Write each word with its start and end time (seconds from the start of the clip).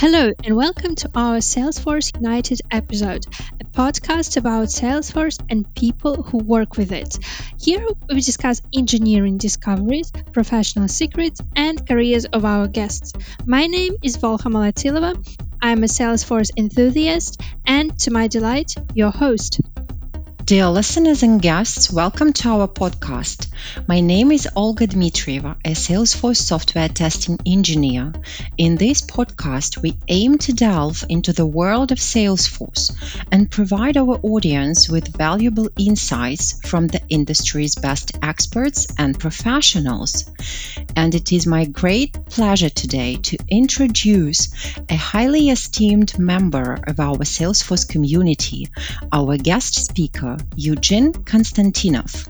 Hello, 0.00 0.30
and 0.44 0.54
welcome 0.54 0.94
to 0.94 1.10
our 1.16 1.38
Salesforce 1.38 2.14
United 2.14 2.60
episode, 2.70 3.26
a 3.60 3.64
podcast 3.64 4.36
about 4.36 4.68
Salesforce 4.68 5.44
and 5.50 5.74
people 5.74 6.22
who 6.22 6.38
work 6.38 6.76
with 6.76 6.92
it. 6.92 7.18
Here 7.60 7.84
we 8.08 8.20
discuss 8.20 8.62
engineering 8.72 9.38
discoveries, 9.38 10.12
professional 10.32 10.86
secrets, 10.86 11.40
and 11.56 11.84
careers 11.84 12.26
of 12.26 12.44
our 12.44 12.68
guests. 12.68 13.12
My 13.44 13.66
name 13.66 13.96
is 14.00 14.16
Volha 14.18 14.48
Malatsilava. 14.52 15.16
I'm 15.60 15.82
a 15.82 15.88
Salesforce 15.88 16.52
enthusiast, 16.56 17.40
and 17.66 17.98
to 17.98 18.12
my 18.12 18.28
delight, 18.28 18.76
your 18.94 19.10
host. 19.10 19.60
Dear 20.48 20.70
listeners 20.70 21.22
and 21.22 21.42
guests, 21.42 21.92
welcome 21.92 22.32
to 22.32 22.48
our 22.48 22.68
podcast. 22.68 23.48
My 23.86 24.00
name 24.00 24.32
is 24.32 24.48
Olga 24.56 24.86
Dmitrieva, 24.86 25.56
a 25.62 25.72
Salesforce 25.72 26.38
software 26.38 26.88
testing 26.88 27.38
engineer. 27.44 28.14
In 28.56 28.76
this 28.76 29.02
podcast, 29.02 29.82
we 29.82 29.98
aim 30.08 30.38
to 30.38 30.54
delve 30.54 31.04
into 31.10 31.34
the 31.34 31.44
world 31.44 31.92
of 31.92 31.98
Salesforce 31.98 32.96
and 33.30 33.50
provide 33.50 33.98
our 33.98 34.18
audience 34.22 34.88
with 34.88 35.14
valuable 35.14 35.68
insights 35.78 36.58
from 36.66 36.86
the 36.86 37.02
industry's 37.10 37.74
best 37.74 38.12
experts 38.22 38.86
and 38.96 39.20
professionals. 39.20 40.30
And 40.96 41.14
it 41.14 41.30
is 41.30 41.46
my 41.46 41.66
great 41.66 42.24
pleasure 42.24 42.70
today 42.70 43.16
to 43.16 43.36
introduce 43.50 44.48
a 44.88 44.96
highly 44.96 45.50
esteemed 45.50 46.18
member 46.18 46.78
of 46.86 47.00
our 47.00 47.18
Salesforce 47.18 47.86
community, 47.86 48.68
our 49.12 49.36
guest 49.36 49.74
speaker, 49.74 50.37
Eugen 50.56 51.12
Konstantinov. 51.12 52.28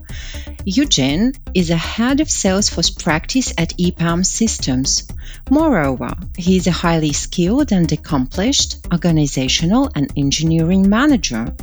Eugen 0.65 1.33
is 1.55 1.71
a 1.71 1.77
head 1.77 2.21
of 2.21 2.29
Salesforce 2.29 2.91
practice 3.03 3.55
at 3.57 3.73
EPAM 3.79 4.25
Systems. 4.25 5.09
Moreover, 5.51 6.11
he 6.37 6.57
is 6.57 6.67
a 6.67 6.73
highly 6.73 7.13
skilled 7.13 7.73
and 7.73 7.91
accomplished 7.91 8.77
organizational 8.93 9.91
and 9.95 10.13
engineering 10.17 10.89
manager 10.89 11.55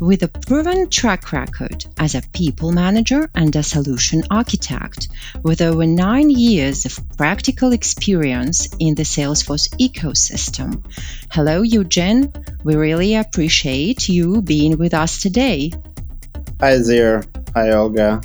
with 0.00 0.22
a 0.22 0.28
proven 0.28 0.88
track 0.88 1.32
record 1.32 1.84
as 1.98 2.14
a 2.14 2.22
people 2.32 2.72
manager 2.72 3.28
and 3.34 3.54
a 3.56 3.62
solution 3.62 4.22
architect, 4.30 5.08
with 5.42 5.60
over 5.60 5.86
nine 5.86 6.30
years 6.30 6.86
of 6.86 6.98
practical 7.16 7.72
experience 7.72 8.68
in 8.78 8.94
the 8.94 9.02
Salesforce 9.02 9.68
ecosystem. 9.76 10.82
Hello, 11.30 11.62
Eugen. 11.62 12.32
We 12.64 12.74
really 12.74 13.16
appreciate 13.16 14.08
you 14.08 14.40
being 14.40 14.78
with 14.78 14.94
us 14.94 15.20
today. 15.20 15.72
Hi 16.58 16.78
there. 16.78 17.22
Hi, 17.54 17.70
Olga. 17.72 18.22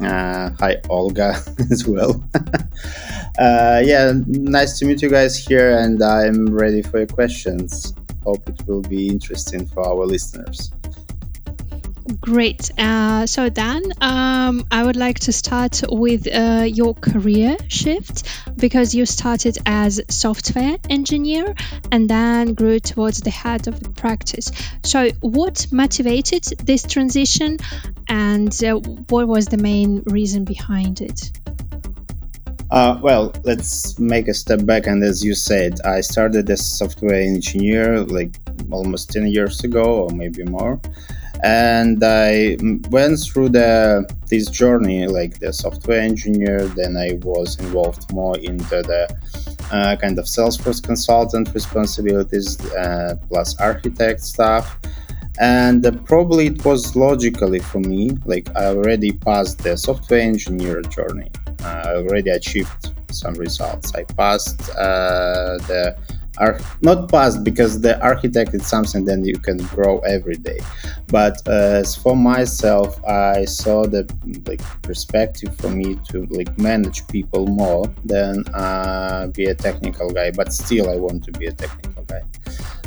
Uh, 0.00 0.50
hi, 0.58 0.76
Olga, 0.88 1.34
as 1.70 1.86
well. 1.86 2.24
uh, 3.38 3.82
yeah, 3.84 4.12
nice 4.26 4.78
to 4.78 4.86
meet 4.86 5.02
you 5.02 5.10
guys 5.10 5.36
here, 5.36 5.76
and 5.78 6.02
I'm 6.02 6.46
ready 6.46 6.80
for 6.80 6.96
your 6.96 7.06
questions. 7.06 7.92
Hope 8.24 8.48
it 8.48 8.66
will 8.66 8.80
be 8.80 9.08
interesting 9.08 9.66
for 9.66 9.86
our 9.86 10.06
listeners. 10.06 10.72
Great. 12.20 12.70
Uh, 12.78 13.26
so, 13.26 13.50
Dan, 13.50 13.82
um, 14.00 14.64
I 14.70 14.82
would 14.82 14.96
like 14.96 15.18
to 15.20 15.32
start 15.32 15.82
with 15.90 16.26
uh, 16.26 16.64
your 16.66 16.94
career 16.94 17.56
shift 17.68 18.26
because 18.56 18.94
you 18.94 19.04
started 19.04 19.58
as 19.66 20.00
software 20.08 20.78
engineer 20.88 21.54
and 21.92 22.08
then 22.08 22.54
grew 22.54 22.80
towards 22.80 23.20
the 23.20 23.30
head 23.30 23.68
of 23.68 23.80
the 23.80 23.90
practice. 23.90 24.50
So, 24.84 25.10
what 25.20 25.66
motivated 25.70 26.44
this 26.64 26.84
transition 26.84 27.58
and 28.08 28.64
uh, 28.64 28.76
what 29.10 29.28
was 29.28 29.46
the 29.46 29.58
main 29.58 30.02
reason 30.06 30.44
behind 30.44 31.02
it? 31.02 31.30
Uh, 32.70 32.98
well, 33.02 33.34
let's 33.44 33.98
make 33.98 34.28
a 34.28 34.34
step 34.34 34.64
back. 34.64 34.86
And 34.86 35.02
as 35.02 35.22
you 35.22 35.34
said, 35.34 35.80
I 35.82 36.00
started 36.00 36.48
as 36.48 36.66
software 36.66 37.20
engineer 37.20 38.00
like 38.00 38.36
almost 38.70 39.10
10 39.10 39.26
years 39.26 39.62
ago, 39.62 40.04
or 40.04 40.10
maybe 40.10 40.44
more 40.44 40.80
and 41.42 42.02
I 42.02 42.56
went 42.90 43.20
through 43.20 43.50
the 43.50 44.08
this 44.28 44.50
journey 44.50 45.06
like 45.06 45.38
the 45.38 45.52
software 45.52 46.00
engineer. 46.00 46.66
Then 46.66 46.96
I 46.96 47.18
was 47.22 47.58
involved 47.58 48.12
more 48.12 48.36
into 48.38 48.82
the 48.82 49.08
uh, 49.70 49.96
kind 49.96 50.18
of 50.18 50.24
Salesforce 50.24 50.82
consultant 50.82 51.52
responsibilities 51.54 52.60
uh, 52.72 53.16
plus 53.28 53.58
architect 53.60 54.20
stuff. 54.20 54.78
And 55.40 55.86
uh, 55.86 55.92
probably 56.04 56.48
it 56.48 56.64
was 56.64 56.96
logically 56.96 57.60
for 57.60 57.78
me, 57.78 58.10
like 58.24 58.48
I 58.56 58.66
already 58.66 59.12
passed 59.12 59.58
the 59.58 59.76
software 59.76 60.20
engineer 60.20 60.82
journey. 60.82 61.30
I 61.60 61.94
already 61.94 62.30
achieved 62.30 62.90
some 63.10 63.34
results. 63.34 63.94
I 63.94 64.02
passed 64.04 64.68
uh, 64.70 65.58
the 65.68 65.96
are 66.38 66.58
not 66.82 67.10
past 67.10 67.44
because 67.44 67.80
the 67.80 68.00
architect 68.02 68.54
is 68.54 68.66
something 68.66 69.04
that 69.04 69.24
you 69.24 69.38
can 69.38 69.58
grow 69.74 69.98
every 70.00 70.36
day. 70.36 70.58
But 71.08 71.36
uh, 71.46 71.82
as 71.82 71.94
for 71.94 72.16
myself 72.16 73.02
i 73.04 73.44
saw 73.44 73.86
the 73.86 74.04
like 74.46 74.62
perspective 74.82 75.56
for 75.56 75.70
me 75.70 75.98
to 76.10 76.26
like 76.26 76.56
manage 76.58 77.06
people 77.08 77.46
more 77.46 77.86
than 78.04 78.44
uh, 78.54 79.28
be 79.28 79.44
a 79.46 79.54
technical 79.54 80.10
guy. 80.10 80.30
But 80.30 80.52
still 80.52 80.90
i 80.90 80.96
want 80.96 81.24
to 81.24 81.32
be 81.32 81.46
a 81.46 81.52
technical 81.52 82.04
guy 82.04 82.22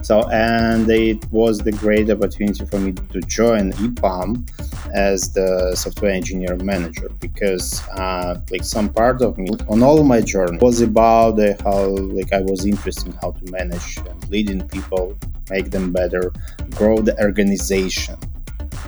so, 0.02 0.28
and 0.30 0.90
it 0.90 1.26
was 1.32 1.60
the 1.60 1.72
great 1.72 2.10
opportunity 2.10 2.66
for 2.66 2.80
me 2.80 2.94
to 3.14 3.22
join 3.22 3.72
EPAM 3.74 4.50
as 4.94 5.32
the 5.34 5.76
software 5.76 6.12
engineer 6.12 6.56
manager 6.58 7.10
because, 7.20 7.88
uh, 7.90 8.40
like, 8.50 8.64
some 8.64 8.90
part 8.90 9.22
of 9.22 9.38
me 9.38 9.50
on 9.70 9.84
all 9.84 10.04
my 10.04 10.22
journey 10.22 10.58
was 10.58 10.82
about 10.82 11.40
uh, 11.40 11.54
how, 11.64 11.86
like, 11.86 12.34
I 12.34 12.42
was 12.42 12.66
interested 12.66 13.08
in 13.08 13.14
how 13.22 13.32
to 13.32 13.52
manage 13.52 13.98
and 13.98 14.30
leading 14.30 14.68
people, 14.68 15.18
make 15.50 15.72
them 15.72 15.92
better, 15.92 16.34
grow 16.72 16.98
the 16.98 17.20
organization. 17.22 18.18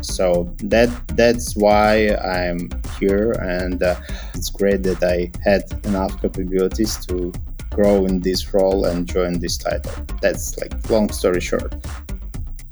So 0.02 0.54
that 0.64 0.90
that's 1.10 1.56
why 1.56 2.10
I'm 2.16 2.70
here, 3.00 3.32
and 3.34 3.82
uh, 3.82 3.96
it's 4.34 4.50
great 4.50 4.84
that 4.84 5.02
I 5.02 5.32
had 5.44 5.64
enough 5.86 6.22
capabilities 6.22 7.06
to 7.06 7.32
grow 7.74 8.06
in 8.06 8.20
this 8.20 8.54
role 8.54 8.86
and 8.86 9.08
join 9.08 9.40
this 9.40 9.58
title. 9.58 9.92
That's 10.22 10.58
like 10.60 10.90
long 10.90 11.10
story 11.10 11.42
short. 11.42 11.74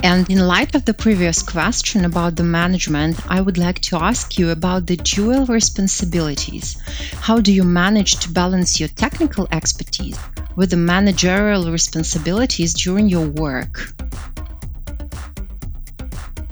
And 0.04 0.28
in 0.32 0.48
light 0.48 0.74
of 0.74 0.86
the 0.86 0.96
previous 0.96 1.44
question 1.44 2.06
about 2.06 2.36
the 2.36 2.44
management, 2.44 3.20
I 3.30 3.40
would 3.40 3.60
like 3.60 3.82
to 3.82 3.98
ask 3.98 4.40
you 4.40 4.50
about 4.50 4.88
the 4.88 4.98
dual 4.98 5.46
responsibilities. 5.46 6.82
How 7.20 7.40
do 7.40 7.54
you 7.54 7.64
manage 7.64 8.16
to 8.22 8.32
balance 8.32 8.80
your 8.80 8.90
technical 8.90 9.48
expertise 9.52 10.18
with 10.56 10.72
the 10.72 10.78
managerial 10.78 11.72
responsibilities 11.72 12.74
during 12.74 13.10
your 13.10 13.28
work? 13.28 13.94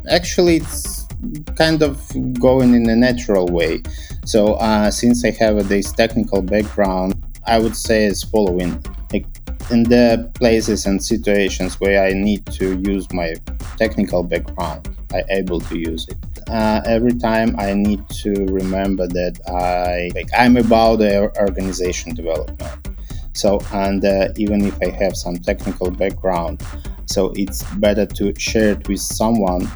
Actually, 0.07 0.57
it's 0.57 1.07
kind 1.55 1.81
of 1.81 1.99
going 2.39 2.75
in 2.75 2.87
a 2.87 2.95
natural 2.95 3.47
way. 3.47 3.81
So, 4.25 4.53
uh, 4.55 4.91
since 4.91 5.25
I 5.25 5.31
have 5.31 5.67
this 5.67 5.91
technical 5.91 6.43
background, 6.43 7.15
I 7.49 7.57
would 7.57 7.75
say 7.75 8.05
is 8.05 8.23
following. 8.23 8.83
Like 9.11 9.25
in 9.71 9.83
the 9.83 10.31
places 10.35 10.85
and 10.85 11.03
situations 11.03 11.79
where 11.79 12.03
I 12.03 12.13
need 12.13 12.45
to 12.59 12.79
use 12.79 13.11
my 13.11 13.33
technical 13.75 14.21
background, 14.21 14.95
I 15.11 15.23
able 15.31 15.59
to 15.61 15.77
use 15.77 16.07
it. 16.07 16.17
Uh, 16.47 16.81
every 16.85 17.13
time 17.13 17.55
I 17.59 17.73
need 17.73 18.07
to 18.23 18.31
remember 18.45 19.07
that 19.07 19.39
I 19.47 20.11
like 20.13 20.29
I'm 20.37 20.57
about 20.57 20.97
the 20.97 21.35
organization 21.39 22.13
development. 22.13 22.89
So 23.33 23.59
and 23.73 24.05
uh, 24.05 24.29
even 24.35 24.65
if 24.65 24.75
I 24.83 24.89
have 24.89 25.17
some 25.17 25.37
technical 25.37 25.89
background, 25.89 26.61
so 27.07 27.33
it's 27.35 27.63
better 27.77 28.05
to 28.05 28.39
share 28.39 28.73
it 28.73 28.87
with 28.87 28.99
someone 28.99 29.67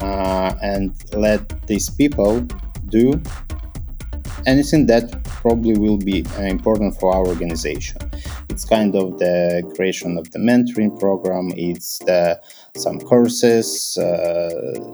uh, 0.00 0.54
and 0.62 0.92
let 1.12 1.66
these 1.68 1.88
people 1.88 2.40
do 2.88 3.22
anything 4.46 4.86
that 4.86 5.22
probably 5.24 5.78
will 5.78 5.98
be 5.98 6.24
uh, 6.38 6.42
important 6.42 6.98
for 6.98 7.14
our 7.14 7.26
organization. 7.26 7.98
It's 8.48 8.64
kind 8.64 8.94
of 8.94 9.18
the 9.18 9.62
creation 9.74 10.16
of 10.16 10.30
the 10.32 10.38
mentoring 10.38 10.98
program. 10.98 11.52
It's 11.56 11.98
the 12.00 12.40
some 12.76 12.98
courses, 13.00 13.98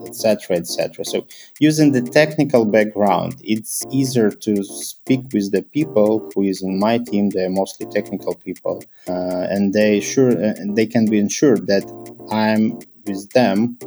etc., 0.07 0.57
uh, 0.57 0.61
etc. 0.61 1.01
Et 1.01 1.07
so 1.07 1.27
using 1.59 1.93
the 1.93 2.03
technical 2.03 2.65
background, 2.65 3.35
it's 3.43 3.85
easier 3.91 4.31
to 4.31 4.63
speak 4.65 5.23
with 5.33 5.53
the 5.53 5.63
people 5.63 6.31
who 6.35 6.43
is 6.43 6.63
in 6.63 6.79
my 6.79 6.99
team. 6.99 7.31
They're 7.31 7.51
mostly 7.51 7.87
technical 7.87 8.35
people, 8.35 8.83
uh, 9.09 9.47
and 9.51 9.73
they 9.73 10.01
sure 10.01 10.31
uh, 10.33 10.55
they 10.75 10.87
can 10.87 11.07
be 11.07 11.19
ensured 11.19 11.67
that 11.67 11.85
I'm 12.31 12.79
with 13.07 13.31
them 13.31 13.79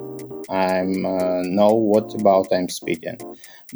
I 0.49 0.81
uh, 0.81 1.41
know 1.45 1.73
what 1.73 2.13
about 2.15 2.51
I'm 2.51 2.69
speaking. 2.69 3.17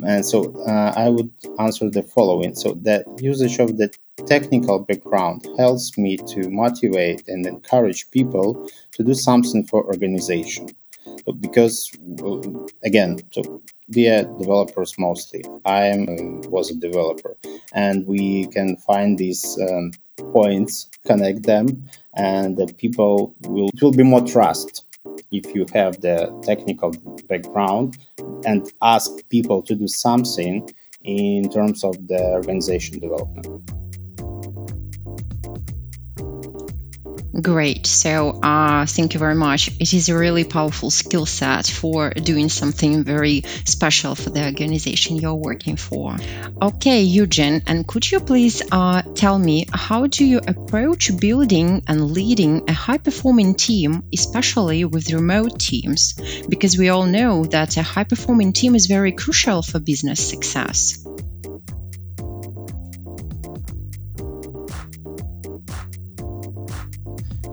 And 0.03 0.25
so 0.25 0.53
uh, 0.67 0.93
I 0.95 1.09
would 1.09 1.31
answer 1.59 1.89
the 1.89 2.03
following. 2.03 2.55
So 2.55 2.73
the 2.73 3.05
usage 3.19 3.59
of 3.59 3.77
the 3.77 3.91
technical 4.25 4.79
background 4.79 5.47
helps 5.57 5.97
me 5.97 6.17
to 6.17 6.49
motivate 6.49 7.27
and 7.27 7.45
encourage 7.45 8.09
people 8.11 8.69
to 8.93 9.03
do 9.03 9.13
something 9.13 9.65
for 9.65 9.85
organization. 9.85 10.69
So 11.25 11.31
because 11.33 11.91
uh, 12.23 12.41
again, 12.83 13.19
so 13.31 13.61
we 13.95 14.09
are 14.09 14.23
developers 14.23 14.97
mostly. 14.99 15.43
I 15.65 15.85
am, 15.85 16.03
uh, 16.09 16.49
was 16.49 16.69
a 16.69 16.75
developer, 16.75 17.37
and 17.73 18.05
we 18.05 18.47
can 18.47 18.75
find 18.77 19.17
these 19.17 19.57
um, 19.69 19.91
points 20.31 20.89
connect 21.05 21.43
them 21.43 21.87
and 22.15 22.57
the 22.57 22.67
people 22.73 23.35
will 23.41 23.69
it 23.73 23.81
will 23.81 23.91
be 23.91 24.03
more 24.03 24.25
trust 24.25 24.86
if 25.31 25.53
you 25.55 25.65
have 25.73 26.01
the 26.01 26.31
technical 26.43 26.91
background 27.27 27.97
and 28.45 28.71
ask 28.81 29.11
people 29.29 29.61
to 29.61 29.75
do 29.75 29.87
something 29.87 30.69
in 31.03 31.49
terms 31.49 31.83
of 31.83 32.07
the 32.07 32.21
organization 32.33 32.99
development 32.99 33.71
Great. 37.39 37.85
So, 37.85 38.39
uh, 38.41 38.87
thank 38.87 39.13
you 39.13 39.19
very 39.19 39.35
much. 39.35 39.67
It 39.79 39.93
is 39.93 40.09
a 40.09 40.17
really 40.17 40.43
powerful 40.43 40.89
skill 40.89 41.27
set 41.27 41.67
for 41.67 42.09
doing 42.09 42.49
something 42.49 43.03
very 43.03 43.43
special 43.63 44.15
for 44.15 44.31
the 44.31 44.43
organization 44.43 45.17
you're 45.17 45.35
working 45.35 45.75
for. 45.75 46.15
Okay, 46.59 47.03
Eugen, 47.03 47.61
and 47.67 47.87
could 47.87 48.09
you 48.09 48.21
please 48.21 48.63
uh, 48.71 49.03
tell 49.13 49.37
me 49.37 49.65
how 49.71 50.07
do 50.07 50.25
you 50.25 50.39
approach 50.39 51.11
building 51.19 51.83
and 51.87 52.11
leading 52.11 52.63
a 52.69 52.73
high 52.73 52.97
performing 52.97 53.53
team, 53.53 54.03
especially 54.11 54.83
with 54.85 55.11
remote 55.13 55.59
teams? 55.59 56.13
Because 56.49 56.75
we 56.75 56.89
all 56.89 57.05
know 57.05 57.45
that 57.45 57.77
a 57.77 57.83
high 57.83 58.05
performing 58.05 58.51
team 58.51 58.73
is 58.73 58.87
very 58.87 59.11
crucial 59.11 59.61
for 59.61 59.79
business 59.79 60.27
success. 60.27 61.06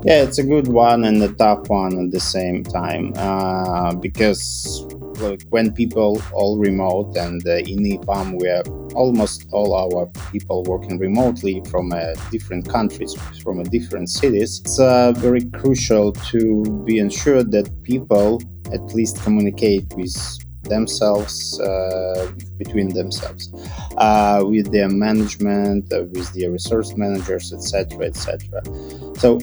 Yeah, 0.05 0.23
it's 0.23 0.37
a 0.37 0.43
good 0.45 0.69
one 0.69 1.05
and 1.05 1.23
a 1.23 1.33
tough 1.33 1.67
one 1.71 1.99
at 1.99 2.11
the 2.11 2.21
same 2.21 2.63
time 2.63 3.15
uh, 3.17 3.95
because 3.95 4.85
like 5.21 5.43
when 5.49 5.73
people 5.73 6.21
all 6.35 6.59
remote 6.59 7.17
and 7.17 7.41
uh, 7.47 7.57
in 7.57 7.79
EPAM 7.85 8.39
we 8.39 8.49
have 8.49 8.69
almost 8.95 9.47
all 9.51 9.73
our 9.75 10.07
people 10.31 10.63
working 10.65 10.99
remotely 10.99 11.63
from 11.71 11.91
uh, 11.91 12.13
different 12.31 12.69
countries, 12.69 13.15
from 13.43 13.63
different 13.63 14.11
cities. 14.11 14.61
It's 14.61 14.79
uh, 14.79 15.13
very 15.13 15.47
crucial 15.53 16.13
to 16.13 16.83
be 16.85 16.99
ensured 16.99 17.51
that 17.53 17.71
people 17.83 18.43
at 18.75 18.83
least 18.95 19.23
communicate 19.23 19.87
with 19.97 20.15
themselves 20.65 21.61
uh, 21.61 22.31
between 22.59 22.89
themselves 22.95 23.53
uh, 23.99 24.43
with 24.47 24.71
their 24.73 24.89
management 24.89 25.93
uh, 25.93 26.05
with 26.13 26.33
their 26.35 26.51
resource 26.51 26.97
managers 26.97 27.53
etc 27.53 28.07
etc 28.07 28.63
so 29.17 29.39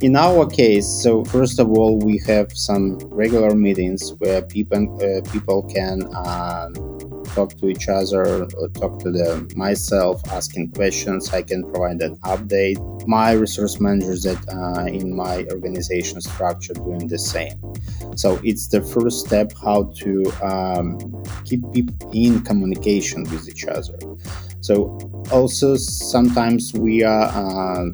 in 0.00 0.16
our 0.16 0.46
case 0.46 0.86
so 0.86 1.24
first 1.24 1.58
of 1.58 1.70
all 1.70 1.98
we 1.98 2.18
have 2.26 2.52
some 2.56 2.98
regular 3.10 3.54
meetings 3.54 4.12
where 4.18 4.42
people 4.42 4.98
people 5.32 5.62
can 5.62 6.02
um, 6.14 6.72
talk 7.34 7.56
to 7.58 7.68
each 7.68 7.88
other 7.88 8.44
or 8.56 8.68
talk 8.68 8.98
to 9.00 9.10
them 9.10 9.48
myself 9.56 10.22
asking 10.32 10.70
questions 10.72 11.32
i 11.32 11.42
can 11.42 11.62
provide 11.70 12.00
an 12.02 12.16
update 12.18 12.78
my 13.06 13.32
resource 13.32 13.80
managers 13.80 14.22
that 14.22 14.40
uh, 14.48 14.86
in 14.86 15.14
my 15.14 15.44
organization 15.50 16.20
structure 16.20 16.74
doing 16.74 17.06
the 17.08 17.18
same 17.18 17.58
so 18.16 18.38
it's 18.44 18.68
the 18.68 18.80
first 18.80 19.26
step 19.26 19.52
how 19.62 19.84
to 20.00 20.32
um, 20.42 20.98
keep 21.44 21.60
people 21.72 22.10
in 22.12 22.42
communication 22.42 23.24
with 23.24 23.48
each 23.48 23.64
other. 23.66 23.98
So 24.60 24.98
also 25.32 25.76
sometimes 25.76 26.72
we 26.74 27.02
are. 27.02 27.28
Uh, 27.28 27.90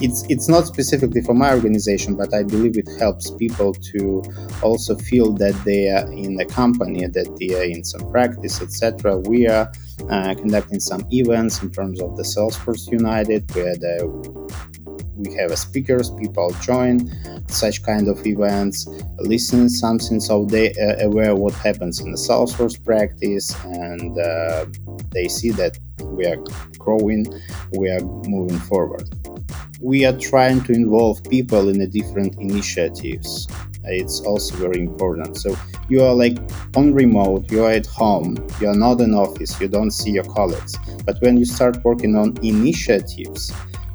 it's 0.00 0.24
it's 0.28 0.48
not 0.48 0.66
specifically 0.66 1.22
for 1.22 1.34
my 1.34 1.52
organization, 1.52 2.14
but 2.14 2.32
I 2.32 2.42
believe 2.42 2.76
it 2.76 2.88
helps 2.98 3.30
people 3.32 3.74
to 3.74 4.22
also 4.62 4.96
feel 4.96 5.32
that 5.34 5.54
they 5.64 5.90
are 5.90 6.10
in 6.12 6.40
a 6.40 6.44
company, 6.44 7.06
that 7.06 7.36
they 7.38 7.54
are 7.58 7.64
in 7.64 7.84
some 7.84 8.10
practice, 8.10 8.60
etc. 8.62 9.18
We 9.18 9.48
are 9.48 9.70
uh, 10.08 10.34
conducting 10.34 10.80
some 10.80 11.04
events 11.10 11.62
in 11.62 11.70
terms 11.70 12.00
of 12.00 12.16
the 12.16 12.22
Salesforce 12.22 12.90
United, 12.90 13.52
where 13.54 13.76
the 13.76 14.68
we 15.18 15.34
have 15.34 15.56
speakers, 15.58 16.10
people 16.12 16.50
join 16.62 17.10
such 17.48 17.82
kind 17.82 18.08
of 18.08 18.24
events, 18.24 18.86
listen 19.18 19.68
something 19.68 20.20
so 20.20 20.44
they 20.44 20.72
are 20.74 20.96
aware 21.00 21.34
what 21.34 21.54
happens 21.54 21.98
in 21.98 22.12
the 22.12 22.16
Salesforce 22.16 22.82
practice 22.84 23.52
and 23.64 24.16
uh, 24.18 24.64
they 25.10 25.26
see 25.26 25.50
that 25.50 25.76
we 26.04 26.24
are 26.24 26.36
growing, 26.78 27.26
we 27.72 27.88
are 27.90 28.00
moving 28.00 28.58
forward. 28.60 29.08
We 29.80 30.04
are 30.04 30.16
trying 30.18 30.62
to 30.64 30.72
involve 30.72 31.22
people 31.24 31.68
in 31.68 31.78
the 31.78 31.86
different 31.86 32.34
initiatives. 32.40 33.46
It's 33.84 34.20
also 34.20 34.56
very 34.56 34.80
important. 34.80 35.36
So 35.36 35.56
you 35.88 36.02
are 36.02 36.14
like 36.14 36.36
on 36.74 36.92
remote, 36.92 37.50
you 37.52 37.64
are 37.64 37.70
at 37.70 37.86
home, 37.86 38.36
you 38.60 38.68
are 38.68 38.74
not 38.74 39.00
in 39.00 39.14
office, 39.14 39.60
you 39.60 39.68
don't 39.68 39.92
see 39.92 40.10
your 40.10 40.24
colleagues. 40.24 40.76
But 41.06 41.20
when 41.20 41.36
you 41.36 41.44
start 41.44 41.84
working 41.84 42.16
on 42.16 42.36
initiatives, 42.42 43.52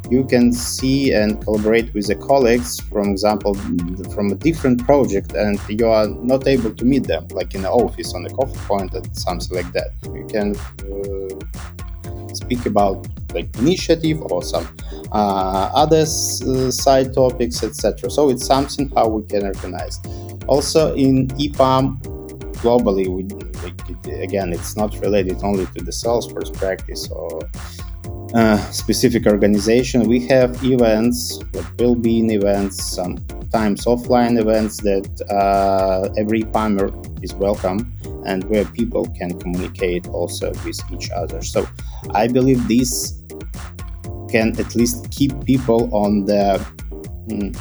you 0.09 0.25
can 0.25 0.53
see 0.53 1.13
and 1.13 1.41
collaborate 1.44 1.94
with 1.94 2.07
the 2.07 2.15
colleagues, 2.15 2.79
for 2.79 3.01
example, 3.01 3.53
from 4.13 4.31
a 4.31 4.36
different 4.36 4.86
project, 4.86 5.33
and 5.33 5.59
you 5.68 5.88
are 5.88 6.07
not 6.07 6.47
able 6.47 6.74
to 6.74 6.86
meet 6.86 7.07
them, 7.07 7.27
like 7.31 7.56
in 7.56 7.63
the 7.63 7.71
office 7.71 8.13
on 8.13 8.24
the 8.24 8.29
coffee 8.29 8.59
point 8.68 8.94
or 8.94 9.01
something 9.12 9.56
like 9.56 9.71
that. 9.74 9.91
You 10.13 10.25
can 10.27 10.56
uh, 10.88 12.33
speak 12.33 12.65
about 12.65 13.07
like 13.33 13.56
initiative 13.57 14.21
or 14.21 14.44
some 14.44 14.68
uh, 15.12 15.71
other 15.74 16.01
uh, 16.01 16.71
side 16.71 17.13
topics, 17.13 17.63
etc. 17.63 18.09
So 18.09 18.30
it's 18.30 18.45
something 18.45 18.89
how 18.95 19.07
we 19.07 19.24
can 19.24 19.45
organize. 19.45 20.00
Also 20.47 20.94
in 20.95 21.27
EPAM 21.30 22.01
globally, 22.63 23.07
we 23.07 23.24
again, 24.12 24.53
it's 24.53 24.75
not 24.75 24.94
related 25.00 25.44
only 25.44 25.65
to 25.68 25.83
the 25.83 25.91
Salesforce 25.91 26.53
practice 26.53 27.09
or 27.09 27.41
uh, 28.33 28.57
specific 28.71 29.27
organization. 29.27 30.07
We 30.07 30.19
have 30.27 30.63
events, 30.63 31.39
like 31.53 31.65
well-being 31.77 32.31
events, 32.31 32.83
sometimes 32.83 33.86
offline 33.86 34.39
events 34.39 34.77
that 34.81 35.07
uh, 35.29 36.09
every 36.18 36.41
EPAMer 36.41 37.24
is 37.24 37.33
welcome 37.36 37.94
and 38.25 38.44
where 38.45 38.65
people 38.65 39.06
can 39.19 39.38
communicate 39.39 40.07
also 40.07 40.51
with 40.65 40.79
each 40.91 41.12
other. 41.12 41.41
So 41.41 41.68
I 42.12 42.27
believe 42.27 42.68
this 42.68 43.22
can 44.30 44.59
at 44.59 44.75
least 44.75 45.12
keep 45.12 45.31
people 45.45 45.94
on 45.94 46.25
the 46.25 46.59
mm, 47.27 47.56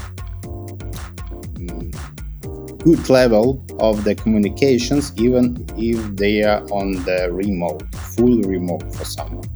mm, 1.54 2.78
good 2.82 3.08
level 3.08 3.64
of 3.78 4.04
the 4.04 4.14
communications, 4.14 5.12
even 5.16 5.64
if 5.76 5.98
they 6.16 6.42
are 6.42 6.62
on 6.72 6.92
the 7.04 7.28
remote, 7.30 7.82
full 7.94 8.40
remote 8.42 8.94
for 8.94 9.04
someone. 9.04 9.48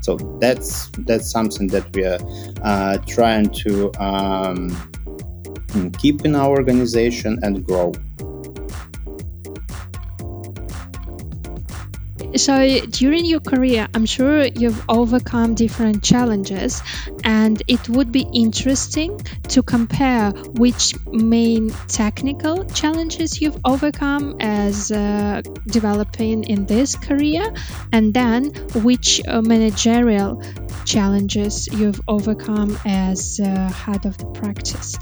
So 0.00 0.16
that's 0.40 0.88
that's 1.00 1.30
something 1.30 1.66
that 1.68 1.94
we 1.94 2.04
are 2.04 2.18
uh, 2.62 2.96
trying 3.06 3.50
to 3.64 3.92
um, 4.02 4.70
keep 5.98 6.24
in 6.24 6.34
our 6.34 6.48
organization 6.48 7.38
and 7.42 7.64
grow. 7.66 7.92
So, 12.36 12.80
during 12.90 13.24
your 13.24 13.40
career, 13.40 13.88
I'm 13.94 14.04
sure 14.04 14.44
you've 14.44 14.84
overcome 14.88 15.54
different 15.54 16.04
challenges, 16.04 16.82
and 17.24 17.62
it 17.66 17.88
would 17.88 18.12
be 18.12 18.26
interesting 18.32 19.18
to 19.48 19.62
compare 19.62 20.30
which 20.52 20.94
main 21.06 21.70
technical 21.88 22.64
challenges 22.64 23.40
you've 23.40 23.58
overcome 23.64 24.36
as 24.40 24.92
uh, 24.92 25.40
developing 25.66 26.44
in 26.44 26.66
this 26.66 26.96
career, 26.96 27.50
and 27.92 28.12
then 28.12 28.52
which 28.74 29.22
uh, 29.26 29.40
managerial 29.40 30.42
challenges 30.84 31.66
you've 31.68 32.00
overcome 32.08 32.78
as 32.84 33.40
uh, 33.40 33.68
head 33.70 34.04
of 34.04 34.18
the 34.18 34.26
practice. 34.26 34.98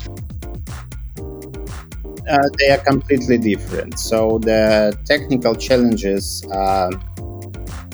Uh, 2.29 2.49
they 2.59 2.71
are 2.71 2.79
completely 2.79 3.39
different. 3.39 3.99
So 3.99 4.39
the 4.39 4.99
technical 5.05 5.55
challenges 5.55 6.45
uh, 6.51 6.91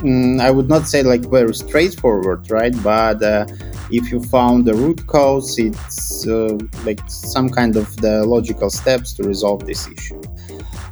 mm, 0.03 0.41
I 0.41 0.51
would 0.51 0.69
not 0.69 0.87
say 0.87 1.03
like 1.03 1.23
very 1.31 1.55
straightforward, 1.55 2.51
right? 2.51 2.75
But 2.83 3.23
uh, 3.23 3.47
if 3.91 4.11
you 4.11 4.23
found 4.23 4.65
the 4.65 4.75
root 4.75 5.07
cause, 5.07 5.59
it's 5.59 6.27
uh, 6.27 6.59
like 6.85 7.01
some 7.09 7.49
kind 7.49 7.77
of 7.77 7.97
the 7.99 8.25
logical 8.25 8.71
steps 8.71 9.13
to 9.15 9.23
resolve 9.23 9.67
this 9.67 9.89
issue. 9.89 10.21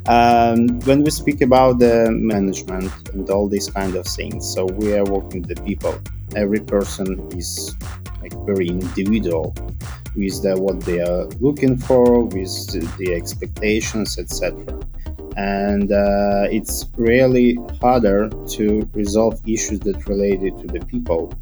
Um, 0.06 0.80
when 0.80 1.02
we 1.02 1.10
speak 1.10 1.40
about 1.42 1.78
the 1.78 2.10
management 2.10 2.92
and 3.12 3.28
all 3.28 3.48
these 3.48 3.68
kind 3.68 3.94
of 3.96 4.06
things, 4.06 4.52
so 4.52 4.64
we 4.64 4.94
are 4.94 5.04
working 5.04 5.42
with 5.42 5.54
the 5.56 5.62
people. 5.62 6.00
Every 6.34 6.60
person 6.60 7.28
is 7.36 7.74
like 8.22 8.32
very 8.46 8.68
individual 8.68 9.54
with 10.16 10.42
the, 10.42 10.56
what 10.58 10.80
they 10.80 11.00
are 11.00 11.26
looking 11.40 11.76
for, 11.76 12.24
with 12.24 12.98
the 12.98 13.14
expectations, 13.14 14.18
etc 14.18 14.89
and 15.40 15.90
uh, 15.92 16.46
it's 16.50 16.86
really 16.96 17.58
harder 17.80 18.28
to 18.56 18.88
resolve 18.92 19.40
issues 19.46 19.80
that 19.80 20.06
related 20.06 20.58
to 20.58 20.66
the 20.66 20.80
people 20.86 21.32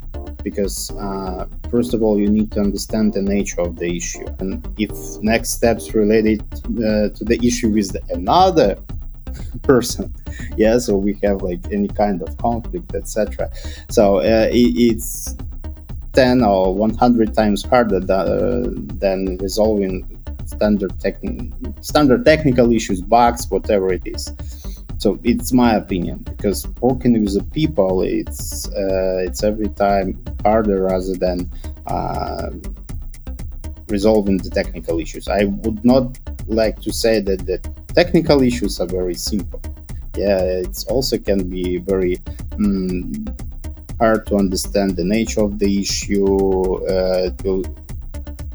because 0.44 0.90
uh, 0.92 1.46
first 1.70 1.94
of 1.94 2.02
all 2.02 2.16
you 2.18 2.28
need 2.28 2.50
to 2.52 2.60
understand 2.60 3.12
the 3.12 3.22
nature 3.22 3.60
of 3.60 3.76
the 3.76 3.90
issue. 4.00 4.26
And 4.38 4.50
if 4.78 4.92
next 5.20 5.50
steps 5.58 5.94
related 5.94 6.42
uh, 6.88 7.08
to 7.16 7.22
the 7.30 7.38
issue 7.42 7.70
with 7.70 7.96
another 8.10 8.78
person 9.62 10.14
yeah 10.56 10.78
so 10.78 10.96
we 10.96 11.12
have 11.22 11.42
like 11.42 11.60
any 11.70 11.88
kind 11.88 12.22
of 12.22 12.36
conflict 12.38 12.94
etc 12.94 13.50
so 13.90 14.18
uh, 14.18 14.48
it, 14.50 14.72
it's 14.88 15.36
10 16.14 16.42
or 16.42 16.74
100 16.74 17.34
times 17.34 17.62
harder 17.62 18.00
than, 18.00 18.88
than 18.98 19.36
resolving 19.38 20.17
standard, 20.58 20.92
techn- 21.04 21.84
standard 21.84 22.24
technical 22.24 22.72
issues, 22.72 23.00
bugs, 23.00 23.48
whatever 23.50 23.92
it 23.92 24.02
is. 24.04 24.34
So 24.98 25.18
it's 25.22 25.52
my 25.52 25.74
opinion 25.76 26.16
because 26.24 26.66
working 26.80 27.12
with 27.22 27.34
the 27.38 27.44
people, 27.58 28.02
it's 28.02 28.68
uh, 28.68 29.26
it's 29.26 29.44
every 29.44 29.70
time 29.84 30.06
harder 30.44 30.82
rather 30.90 31.14
than 31.14 31.38
uh, 31.86 32.50
resolving 33.88 34.38
the 34.38 34.50
technical 34.50 34.98
issues. 34.98 35.28
I 35.28 35.44
would 35.62 35.84
not 35.84 36.18
like 36.48 36.80
to 36.86 36.92
say 36.92 37.20
that 37.20 37.46
the 37.46 37.58
technical 37.94 38.42
issues 38.42 38.80
are 38.80 38.90
very 39.00 39.14
simple. 39.14 39.62
Yeah, 40.16 40.42
it 40.64 40.84
also 40.90 41.16
can 41.18 41.48
be 41.48 41.78
very 41.78 42.18
um, 42.58 43.12
hard 44.00 44.26
to 44.26 44.34
understand 44.36 44.96
the 44.96 45.04
nature 45.04 45.42
of 45.42 45.60
the 45.60 45.70
issue. 45.80 46.26
Uh, 46.86 47.30
will 47.44 47.62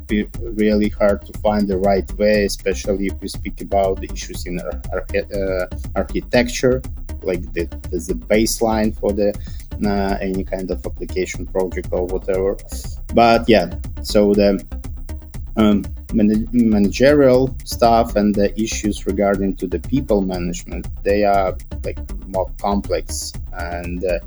be 0.07 0.27
really 0.41 0.89
hard 0.89 1.25
to 1.25 1.37
find 1.39 1.67
the 1.67 1.77
right 1.77 2.09
way, 2.17 2.45
especially 2.45 3.07
if 3.07 3.21
we 3.21 3.27
speak 3.27 3.61
about 3.61 4.01
the 4.01 4.11
issues 4.11 4.45
in 4.45 4.59
uh, 4.59 5.67
architecture, 5.95 6.81
like 7.21 7.41
the, 7.53 7.65
the 7.89 8.13
baseline 8.27 8.97
for 8.97 9.11
the 9.13 9.33
uh, 9.85 10.17
any 10.21 10.43
kind 10.43 10.69
of 10.71 10.85
application 10.85 11.45
project 11.45 11.89
or 11.91 12.05
whatever. 12.05 12.57
But 13.13 13.47
yeah, 13.49 13.73
so 14.01 14.33
the 14.33 14.63
um, 15.55 15.83
managerial 16.13 17.55
stuff 17.63 18.15
and 18.15 18.33
the 18.33 18.59
issues 18.59 19.05
regarding 19.05 19.55
to 19.57 19.67
the 19.67 19.79
people 19.79 20.21
management 20.21 20.87
they 21.03 21.23
are 21.23 21.55
like 21.83 21.99
more 22.27 22.49
complex 22.59 23.33
and 23.53 24.03
uh, 24.03 24.19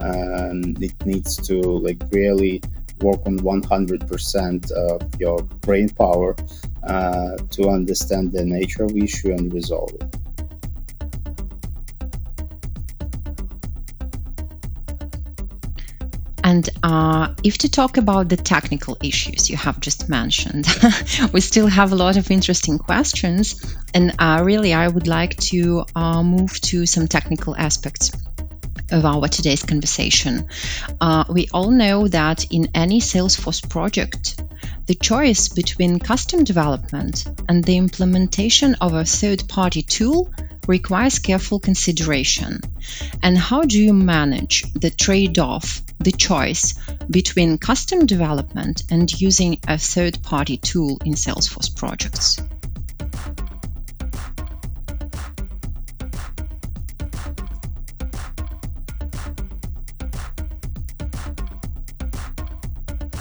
and 0.00 0.82
it 0.82 0.94
needs 1.06 1.36
to 1.36 1.60
like 1.60 2.02
really 2.10 2.60
work 3.02 3.20
on 3.26 3.38
100% 3.38 4.70
of 4.72 5.20
your 5.20 5.42
brain 5.42 5.88
power 5.90 6.34
uh, 6.84 7.36
to 7.50 7.68
understand 7.68 8.32
the 8.32 8.44
nature 8.44 8.84
of 8.84 8.94
the 8.94 9.04
issue 9.04 9.32
and 9.32 9.52
resolve 9.52 9.90
it. 9.94 10.16
And 16.44 16.68
uh, 16.82 17.34
if 17.44 17.58
to 17.58 17.70
talk 17.70 17.96
about 17.96 18.28
the 18.28 18.36
technical 18.36 18.96
issues 19.02 19.48
you 19.48 19.56
have 19.56 19.80
just 19.80 20.08
mentioned, 20.08 20.66
we 21.32 21.40
still 21.40 21.68
have 21.68 21.92
a 21.92 21.94
lot 21.94 22.16
of 22.16 22.30
interesting 22.30 22.78
questions. 22.78 23.74
And 23.94 24.12
uh, 24.18 24.42
really, 24.44 24.74
I 24.74 24.88
would 24.88 25.06
like 25.06 25.36
to 25.52 25.84
uh, 25.94 26.22
move 26.22 26.60
to 26.62 26.84
some 26.84 27.06
technical 27.06 27.56
aspects 27.56 28.10
of 28.92 29.04
our 29.04 29.28
today's 29.28 29.62
conversation. 29.62 30.48
Uh, 31.00 31.24
we 31.28 31.48
all 31.52 31.70
know 31.70 32.08
that 32.08 32.46
in 32.52 32.68
any 32.74 33.00
Salesforce 33.00 33.68
project, 33.68 34.42
the 34.86 34.94
choice 34.94 35.48
between 35.48 35.98
custom 35.98 36.44
development 36.44 37.26
and 37.48 37.64
the 37.64 37.76
implementation 37.76 38.74
of 38.80 38.94
a 38.94 39.04
third 39.04 39.48
party 39.48 39.82
tool 39.82 40.30
requires 40.66 41.18
careful 41.18 41.58
consideration. 41.58 42.60
And 43.22 43.36
how 43.36 43.62
do 43.62 43.82
you 43.82 43.92
manage 43.92 44.72
the 44.72 44.90
trade 44.90 45.38
off, 45.38 45.82
the 45.98 46.12
choice 46.12 46.74
between 47.10 47.58
custom 47.58 48.06
development 48.06 48.84
and 48.90 49.20
using 49.20 49.58
a 49.66 49.78
third 49.78 50.22
party 50.22 50.56
tool 50.56 50.98
in 51.04 51.14
Salesforce 51.14 51.74
projects? 51.74 52.38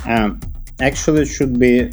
Um, 0.06 0.40
actually, 0.80 1.24
it 1.24 1.28
should 1.28 1.60
be 1.60 1.90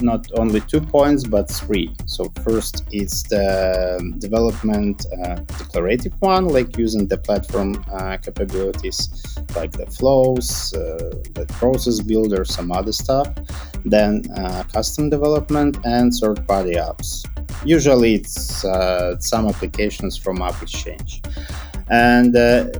not 0.00 0.30
only 0.38 0.60
two 0.60 0.80
points 0.80 1.24
but 1.24 1.50
three. 1.50 1.92
So 2.06 2.30
first, 2.44 2.84
is 2.92 3.24
the 3.24 4.14
development 4.18 5.06
uh, 5.24 5.36
declarative 5.58 6.14
one, 6.20 6.48
like 6.48 6.78
using 6.78 7.06
the 7.08 7.18
platform 7.18 7.84
uh, 7.92 8.16
capabilities, 8.18 9.08
like 9.56 9.72
the 9.72 9.86
flows, 9.86 10.72
uh, 10.74 11.14
the 11.34 11.46
process 11.48 12.00
builder, 12.00 12.44
some 12.44 12.70
other 12.70 12.92
stuff. 12.92 13.28
Then 13.84 14.22
uh, 14.36 14.64
custom 14.72 15.10
development 15.10 15.78
and 15.84 16.12
third-party 16.12 16.74
apps. 16.74 17.24
Usually, 17.64 18.14
it's 18.14 18.64
uh, 18.64 19.18
some 19.18 19.48
applications 19.48 20.16
from 20.16 20.38
AppExchange, 20.38 21.26
and 21.90 22.36
uh, 22.36 22.70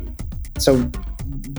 so 0.59 0.89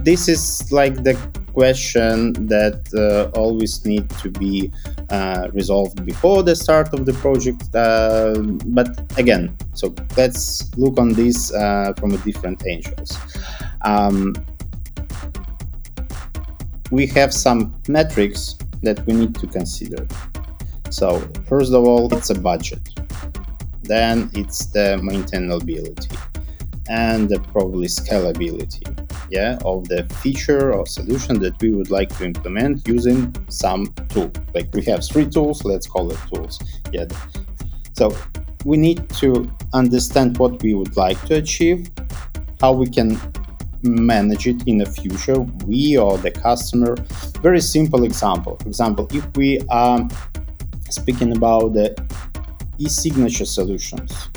this 0.03 0.27
is 0.27 0.71
like 0.71 1.03
the 1.03 1.15
question 1.53 2.33
that 2.47 2.79
uh, 2.93 3.37
always 3.37 3.85
need 3.85 4.09
to 4.21 4.29
be 4.29 4.71
uh, 5.09 5.49
resolved 5.51 6.05
before 6.05 6.43
the 6.43 6.55
start 6.55 6.93
of 6.93 7.05
the 7.05 7.13
project. 7.13 7.63
Uh, 7.75 8.39
but 8.67 8.87
again, 9.17 9.55
so 9.73 9.93
let's 10.15 10.75
look 10.77 10.97
on 10.97 11.09
this 11.09 11.53
uh, 11.53 11.93
from 11.97 12.11
a 12.11 12.17
different 12.19 12.65
angles. 12.65 13.17
Um, 13.81 14.35
we 16.91 17.05
have 17.07 17.33
some 17.33 17.75
metrics 17.87 18.55
that 18.83 19.05
we 19.05 19.13
need 19.13 19.35
to 19.35 19.47
consider. 19.47 20.07
So 20.89 21.19
first 21.47 21.73
of 21.73 21.85
all, 21.85 22.11
it's 22.13 22.29
a 22.29 22.39
budget. 22.39 22.89
Then 23.83 24.29
it's 24.33 24.67
the 24.67 24.99
maintainability 25.01 26.15
and 26.89 27.29
the 27.29 27.39
probably 27.39 27.87
scalability 27.87 28.98
yeah, 29.29 29.57
of 29.63 29.87
the 29.87 30.03
feature 30.21 30.73
or 30.73 30.85
solution 30.85 31.39
that 31.39 31.61
we 31.61 31.71
would 31.71 31.91
like 31.91 32.15
to 32.17 32.25
implement 32.25 32.87
using 32.87 33.33
some 33.49 33.93
tool. 34.09 34.31
Like 34.53 34.73
we 34.73 34.83
have 34.85 35.05
three 35.05 35.27
tools, 35.27 35.63
let's 35.63 35.87
call 35.87 36.11
it 36.11 36.19
tools. 36.33 36.59
Yeah. 36.91 37.05
So 37.93 38.15
we 38.65 38.77
need 38.77 39.09
to 39.21 39.49
understand 39.73 40.37
what 40.37 40.61
we 40.61 40.73
would 40.73 40.95
like 40.97 41.21
to 41.25 41.35
achieve, 41.35 41.89
how 42.59 42.73
we 42.73 42.89
can 42.89 43.19
manage 43.83 44.47
it 44.47 44.67
in 44.67 44.77
the 44.77 44.85
future, 44.85 45.39
we 45.65 45.97
or 45.97 46.17
the 46.17 46.31
customer. 46.31 46.95
Very 47.41 47.61
simple 47.61 48.03
example. 48.03 48.57
For 48.57 48.67
example, 48.67 49.07
if 49.11 49.25
we 49.37 49.61
are 49.69 50.07
speaking 50.89 51.35
about 51.35 51.73
the 51.73 51.95
e-signature 52.77 53.45
solutions, 53.45 54.29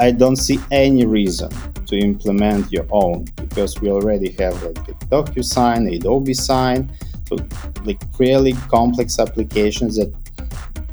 I 0.00 0.12
don't 0.12 0.36
see 0.36 0.58
any 0.70 1.04
reason 1.04 1.50
to 1.84 1.98
implement 1.98 2.72
your 2.72 2.86
own 2.90 3.26
because 3.36 3.78
we 3.82 3.90
already 3.90 4.30
have 4.38 4.62
like 4.62 4.86
the 4.86 4.94
DocuSign, 5.10 5.94
Adobe 5.94 6.32
Sign, 6.32 6.90
so 7.28 7.36
like 7.84 8.00
really 8.18 8.54
complex 8.70 9.18
applications 9.18 9.96
that, 9.96 10.10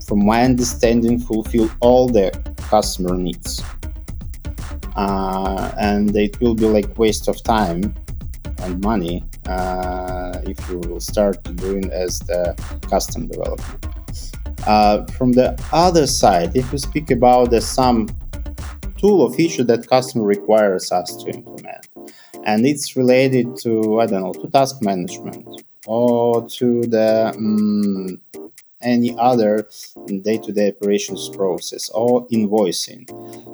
from 0.05 0.25
my 0.25 0.43
understanding, 0.43 1.19
fulfill 1.19 1.71
all 1.79 2.09
the 2.09 2.31
customer 2.69 3.15
needs. 3.15 3.63
Uh, 4.97 5.71
and 5.79 6.13
it 6.17 6.37
will 6.41 6.55
be 6.55 6.65
like 6.65 6.97
waste 6.99 7.29
of 7.29 7.41
time 7.43 7.95
and 8.59 8.83
money 8.83 9.23
uh, 9.45 10.37
if 10.43 10.57
you 10.69 10.79
will 10.79 10.99
start 10.99 11.41
doing 11.55 11.89
as 11.93 12.19
the 12.19 12.53
custom 12.89 13.27
development. 13.27 13.85
Uh, 14.65 15.05
from 15.17 15.31
the 15.31 15.57
other 15.71 16.05
side, 16.05 16.53
if 16.57 16.73
we 16.73 16.77
speak 16.77 17.09
about 17.11 17.51
the 17.51 17.61
some 17.61 18.05
tool 18.97 19.21
or 19.21 19.33
feature 19.33 19.63
that 19.63 19.87
customer 19.87 20.25
requires 20.25 20.91
us 20.91 21.15
to 21.23 21.29
implement. 21.31 21.87
And 22.43 22.65
it's 22.65 22.95
related 22.95 23.57
to, 23.57 23.99
I 23.99 24.05
don't 24.05 24.21
know, 24.21 24.33
to 24.33 24.49
task 24.49 24.81
management 24.81 25.63
or 25.85 26.47
to 26.49 26.81
the 26.81 27.33
um, 27.35 28.19
any 28.81 29.17
other 29.17 29.67
day-to-day 30.21 30.69
operations 30.69 31.29
process 31.29 31.89
or 31.89 32.27
invoicing. 32.27 33.07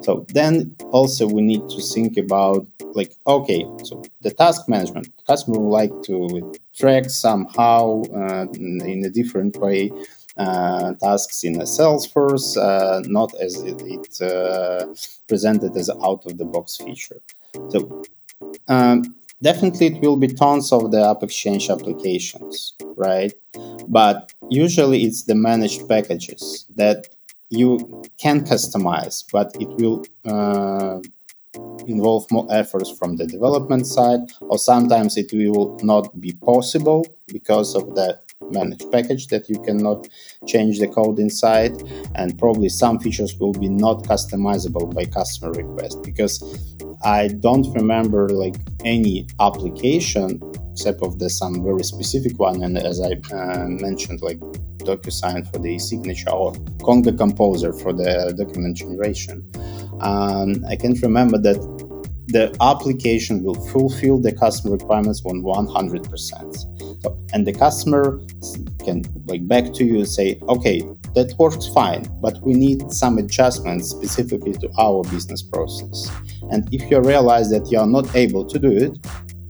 So 0.04 0.26
then 0.30 0.76
also 0.92 1.28
we 1.28 1.42
need 1.42 1.68
to 1.70 1.82
think 1.82 2.18
about 2.18 2.68
like, 2.94 3.16
okay, 3.26 3.66
so 3.84 4.04
the 4.22 4.32
task 4.32 4.68
management, 4.68 5.08
customer 5.26 5.60
would 5.60 5.70
like 5.70 6.02
to 6.04 6.54
track 6.76 7.10
somehow 7.10 8.04
uh, 8.14 8.46
in 8.54 9.04
a 9.06 9.10
different 9.10 9.58
way 9.58 9.92
tasks 10.38 11.44
in 11.44 11.56
Salesforce, 11.60 12.58
uh, 12.58 13.02
not 13.08 13.34
as 13.40 13.62
it, 13.62 13.82
it 13.86 14.22
uh, 14.22 14.86
presented 15.28 15.76
as 15.78 15.90
out 15.90 16.26
of 16.26 16.38
the 16.38 16.46
box 16.46 16.78
feature. 16.78 17.22
So 17.70 18.04
um, 18.68 19.16
definitely 19.42 19.88
it 19.88 20.02
will 20.02 20.18
be 20.18 20.28
tons 20.28 20.72
of 20.72 20.92
the 20.92 20.98
AppExchange 20.98 21.70
applications, 21.70 22.76
right? 22.96 23.34
But 23.88 24.34
usually 24.50 25.04
it's 25.04 25.24
the 25.24 25.36
managed 25.36 25.88
packages 25.88 26.66
that 26.76 27.08
you 27.50 28.04
can 28.18 28.42
customize, 28.46 29.24
but 29.32 29.56
it 29.60 29.70
will 29.80 30.04
uh, 30.26 31.00
involve 31.86 32.26
more 32.32 32.48
efforts 32.50 32.90
from 32.90 33.18
the 33.18 33.28
development 33.28 33.86
side, 33.86 34.22
or 34.42 34.58
sometimes 34.58 35.18
it 35.18 35.32
will 35.34 35.78
not 35.84 36.20
be 36.20 36.32
possible 36.34 37.06
because 37.28 37.76
of 37.76 37.94
the 37.96 38.20
managed 38.52 38.92
package 38.92 39.28
that 39.28 39.50
you 39.50 39.60
cannot 39.62 40.08
change 40.48 40.80
the 40.80 40.88
code 40.88 41.20
inside 41.20 41.74
and 42.16 42.38
probably 42.38 42.70
some 42.70 43.00
features 43.00 43.38
will 43.40 43.54
be 43.54 43.70
not 43.70 44.04
customizable 44.04 44.94
by 44.94 45.06
customer 45.06 45.52
request 45.52 46.02
because 46.04 46.34
i 47.04 47.28
don't 47.28 47.74
remember 47.74 48.30
like 48.30 48.56
any 48.84 49.28
application 49.40 50.40
except 50.74 51.04
of 51.04 51.20
the 51.20 51.30
some 51.30 51.64
very 51.64 51.84
specific 51.84 52.40
one. 52.40 52.64
And 52.64 52.78
as 52.78 53.00
I 53.00 53.14
uh, 53.34 53.68
mentioned, 53.68 54.22
like 54.22 54.40
DocuSign 54.80 55.50
for 55.50 55.60
the 55.60 55.78
signature 55.80 56.32
or 56.32 56.54
Conga 56.86 57.16
Composer 57.16 57.72
for 57.72 57.94
the 57.94 58.34
document 58.36 58.78
generation. 58.78 59.48
Um, 60.02 60.66
I 60.68 60.76
can't 60.76 61.00
remember 61.02 61.38
that 61.38 61.60
the 62.28 62.56
application 62.62 63.44
will 63.44 63.56
fulfill 63.70 64.20
the 64.20 64.32
customer 64.32 64.76
requirements 64.78 65.22
on 65.26 65.42
100%. 65.42 67.04
So, 67.04 67.20
and 67.34 67.46
the 67.46 67.54
customer 67.54 68.22
can 68.84 69.04
like 69.26 69.48
back 69.48 69.74
to 69.74 69.84
you 69.84 69.98
and 69.98 70.08
say, 70.08 70.40
okay, 70.48 70.82
that 71.16 71.36
works 71.38 71.68
fine, 71.68 72.08
but 72.22 72.42
we 72.42 72.54
need 72.54 72.92
some 72.92 73.18
adjustments 73.18 73.90
specifically 73.90 74.54
to 74.54 74.70
our 74.80 75.04
business 75.04 75.42
process. 75.42 76.10
And 76.50 76.68
if 76.74 76.90
you 76.90 77.00
realize 77.02 77.50
that 77.52 77.72
you 77.72 77.80
are 77.80 77.88
not 77.88 78.16
able 78.16 78.46
to 78.46 78.60
do 78.60 78.72
it 78.72 78.98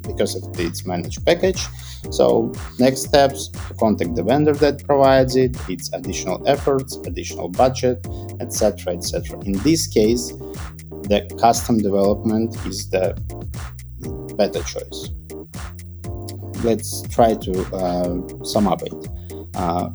because 0.02 0.36
of 0.36 0.60
its 0.60 0.86
managed 0.86 1.26
package, 1.26 1.66
so 2.12 2.52
next 2.80 3.04
steps 3.04 3.48
to 3.48 3.74
contact 3.76 4.16
the 4.16 4.24
vendor 4.24 4.54
that 4.56 4.84
provides 4.86 5.36
it, 5.36 5.58
its 5.70 5.92
additional 5.94 6.46
efforts, 6.48 6.98
additional 7.06 7.48
budget, 7.48 8.06
etc., 8.42 8.94
etc. 8.94 9.40
In 9.46 9.54
this 9.60 9.88
case, 9.88 10.34
the 11.10 11.30
custom 11.40 11.78
development 11.78 12.56
is 12.66 12.90
the 12.90 13.14
better 14.38 14.64
choice. 14.64 15.10
Let's 16.64 17.02
try 17.10 17.36
to 17.36 17.76
uh, 17.76 18.44
sum 18.44 18.68
up 18.68 18.82
it. 18.84 18.94
Uh, 19.56 19.90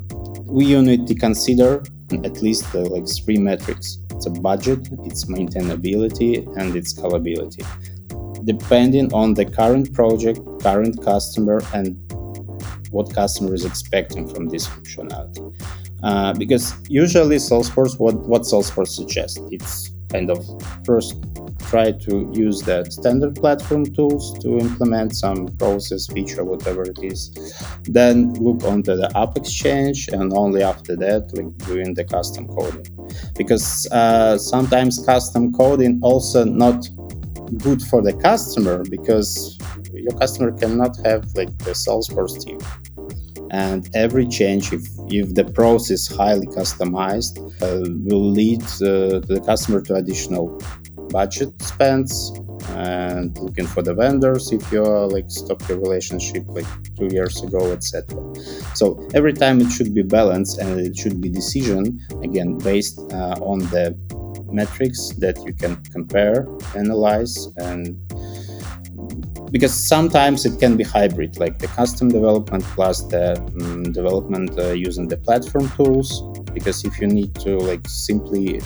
we 0.45 0.79
need 0.81 1.07
to 1.07 1.15
consider 1.15 1.83
at 2.11 2.41
least 2.41 2.73
uh, 2.73 2.81
like 2.81 3.07
three 3.07 3.37
metrics. 3.37 3.97
It's 4.11 4.25
a 4.25 4.29
budget, 4.29 4.89
its 5.05 5.25
maintainability, 5.25 6.45
and 6.57 6.75
its 6.75 6.93
scalability. 6.93 7.65
Depending 8.45 9.13
on 9.13 9.33
the 9.33 9.45
current 9.45 9.93
project, 9.93 10.39
current 10.61 11.03
customer, 11.03 11.61
and 11.73 11.97
what 12.91 13.13
customer 13.13 13.53
is 13.53 13.65
expecting 13.65 14.27
from 14.27 14.49
this 14.49 14.67
functionality. 14.67 15.53
Uh, 16.01 16.33
because 16.33 16.73
usually 16.89 17.35
Salesforce, 17.35 17.99
what, 17.99 18.15
what 18.27 18.43
Salesforce 18.43 18.89
suggests, 18.89 19.39
it's 19.51 19.91
kind 20.09 20.29
of 20.31 20.45
first 20.85 21.15
try 21.69 21.91
to 21.91 22.31
use 22.33 22.61
the 22.61 22.83
standard 22.85 23.35
platform 23.35 23.85
tools 23.85 24.37
to 24.39 24.57
implement 24.57 25.15
some 25.15 25.47
process 25.57 26.07
feature 26.07 26.43
whatever 26.43 26.83
it 26.83 26.99
is. 27.03 27.31
Then 27.83 28.33
look 28.33 28.63
onto 28.63 28.95
the 28.95 29.09
AppExchange 29.15 30.11
and 30.11 30.33
only 30.33 30.63
after 30.63 30.95
that 30.95 31.31
like 31.35 31.55
doing 31.67 31.93
the 31.93 32.05
custom 32.05 32.47
coding. 32.47 32.85
Because 33.37 33.87
uh, 33.91 34.37
sometimes 34.37 35.03
custom 35.05 35.53
coding 35.53 35.99
also 36.01 36.43
not 36.43 36.89
good 37.57 37.81
for 37.81 38.01
the 38.01 38.13
customer 38.13 38.83
because 38.89 39.57
your 39.93 40.13
customer 40.19 40.51
cannot 40.51 40.95
have 41.05 41.25
like 41.35 41.55
the 41.59 41.71
salesforce 41.71 42.43
team 42.43 42.59
and 43.51 43.89
every 43.95 44.27
change 44.27 44.71
if, 44.73 44.87
if 45.07 45.33
the 45.33 45.43
process 45.43 46.07
highly 46.07 46.47
customized 46.47 47.37
uh, 47.61 47.89
will 48.05 48.29
lead 48.29 48.61
uh, 48.63 49.19
the 49.31 49.41
customer 49.45 49.81
to 49.81 49.95
additional 49.95 50.59
budget 51.09 51.49
spends 51.61 52.31
and 52.69 53.35
looking 53.39 53.65
for 53.65 53.81
the 53.81 53.93
vendors 53.93 54.51
if 54.51 54.71
you're 54.71 55.07
like 55.07 55.25
stop 55.29 55.67
your 55.67 55.79
relationship 55.79 56.43
like 56.49 56.65
two 56.95 57.07
years 57.07 57.41
ago 57.41 57.71
etc 57.71 58.03
so 58.75 58.99
every 59.13 59.33
time 59.33 59.59
it 59.59 59.69
should 59.71 59.93
be 59.93 60.03
balanced 60.03 60.59
and 60.59 60.79
it 60.79 60.95
should 60.95 61.19
be 61.19 61.29
decision 61.29 61.99
again 62.21 62.57
based 62.59 62.99
uh, 63.11 63.35
on 63.41 63.59
the 63.73 63.95
metrics 64.51 65.09
that 65.17 65.37
you 65.45 65.53
can 65.53 65.75
compare 65.85 66.47
analyze 66.75 67.47
and 67.57 67.97
because 69.51 69.73
sometimes 69.73 70.45
it 70.45 70.59
can 70.59 70.77
be 70.77 70.83
hybrid 70.83 71.39
like 71.39 71.59
the 71.59 71.67
custom 71.67 72.09
development 72.09 72.63
plus 72.75 73.01
the 73.03 73.37
um, 73.61 73.83
development 73.91 74.57
uh, 74.59 74.71
using 74.71 75.07
the 75.07 75.17
platform 75.17 75.69
tools. 75.71 76.21
Because 76.53 76.83
if 76.85 76.99
you 76.99 77.07
need 77.07 77.33
to 77.35 77.57
like 77.57 77.87
simply 77.87 78.61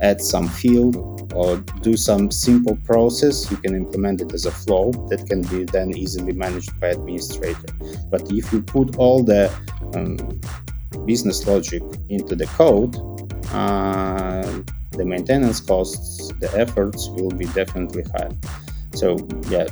add 0.00 0.20
some 0.20 0.48
field 0.48 1.32
or 1.34 1.56
do 1.80 1.96
some 1.96 2.30
simple 2.30 2.76
process 2.84 3.50
you 3.50 3.56
can 3.56 3.74
implement 3.74 4.20
it 4.20 4.32
as 4.34 4.44
a 4.44 4.50
flow 4.50 4.90
that 5.08 5.26
can 5.26 5.42
be 5.42 5.64
then 5.64 5.96
easily 5.96 6.32
managed 6.32 6.78
by 6.80 6.88
administrator. 6.88 7.72
But 8.10 8.30
if 8.30 8.52
you 8.52 8.62
put 8.62 8.96
all 8.96 9.22
the 9.22 9.52
um, 9.94 10.16
business 11.06 11.46
logic 11.46 11.82
into 12.08 12.36
the 12.36 12.46
code 12.46 12.96
uh, 13.52 14.62
the 14.90 15.04
maintenance 15.04 15.60
costs 15.60 16.32
the 16.40 16.50
efforts 16.54 17.08
will 17.08 17.30
be 17.30 17.46
definitely 17.46 18.02
high. 18.14 18.30
So 18.94 19.16
yeah 19.48 19.66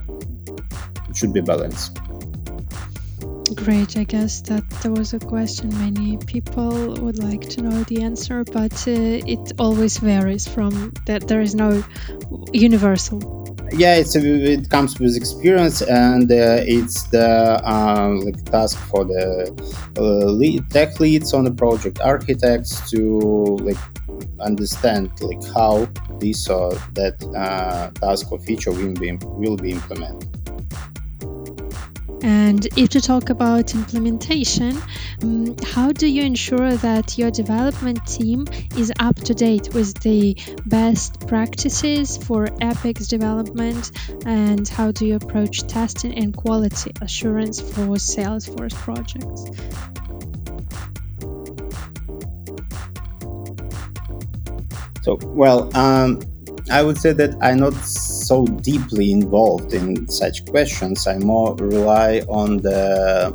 it 1.11 1.17
should 1.17 1.33
be 1.33 1.41
balanced. 1.41 1.99
Great. 3.57 3.97
I 3.99 4.05
guess 4.05 4.41
that 4.43 4.69
there 4.83 4.93
was 4.93 5.13
a 5.13 5.19
question 5.19 5.69
many 5.79 6.17
people 6.19 6.95
would 7.01 7.19
like 7.19 7.49
to 7.51 7.63
know 7.63 7.83
the 7.85 8.03
answer, 8.03 8.45
but 8.45 8.73
uh, 8.87 9.35
it 9.35 9.53
always 9.59 9.99
varies 9.99 10.47
from 10.47 10.93
that. 11.07 11.27
There 11.27 11.41
is 11.41 11.55
no 11.55 11.83
universal. 12.53 13.19
Yeah, 13.73 13.97
it's 13.97 14.15
a, 14.17 14.21
it 14.21 14.71
comes 14.71 14.99
with 14.99 15.17
experience, 15.17 15.83
and 15.83 16.31
uh, 16.31 16.63
it's 16.63 17.05
the 17.11 17.61
um, 17.65 18.21
like 18.21 18.45
task 18.45 18.79
for 18.79 19.05
the 19.05 19.53
uh, 19.99 20.31
lead, 20.31 20.71
tech 20.71 21.01
leads 21.01 21.35
on 21.35 21.45
the 21.45 21.53
project, 21.53 22.01
architects 22.01 22.91
to 22.91 23.59
like 23.63 23.79
understand 24.41 25.11
like 25.21 25.43
how 25.55 25.89
this 26.19 26.49
or 26.49 26.73
that 26.95 27.17
uh, 27.37 27.91
task 28.01 28.31
or 28.33 28.39
feature 28.41 28.73
will 28.73 28.95
be 28.95 29.19
will 29.23 29.57
be 29.57 29.73
implemented. 29.73 30.40
And 32.23 32.67
if 32.77 32.91
to 32.91 33.01
talk 33.01 33.31
about 33.31 33.75
implementation, 33.75 34.77
um, 35.23 35.57
how 35.65 35.93
do 35.93 36.07
you 36.07 36.23
ensure 36.23 36.77
that 36.77 37.17
your 37.17 37.31
development 37.31 38.07
team 38.07 38.47
is 38.77 38.93
up 38.99 39.17
to 39.17 39.35
date 39.35 39.73
with 39.75 39.95
the 40.01 40.37
best 40.67 41.27
practices 41.27 42.17
for 42.17 42.49
Apex 42.61 43.07
development? 43.07 43.91
And 44.27 44.69
how 44.69 44.93
do 44.93 45.07
you 45.07 45.17
approach 45.17 45.67
testing 45.67 46.15
and 46.15 46.37
quality 46.37 46.93
assurance 47.01 47.61
for 47.61 47.97
Salesforce 47.97 48.75
projects? 48.75 49.45
So, 55.03 55.19
well, 55.23 55.75
um, 55.75 56.21
I 56.71 56.83
would 56.83 56.99
say 56.99 57.13
that 57.13 57.37
I'm 57.41 57.59
not 57.59 57.75
so 57.75 58.47
deeply 58.47 59.11
involved 59.13 59.75
in 59.75 60.09
such 60.09 60.47
questions. 60.47 61.07
I 61.07 61.19
more 61.19 61.57
rely 61.57 62.21
on 62.29 62.59
the 62.59 63.35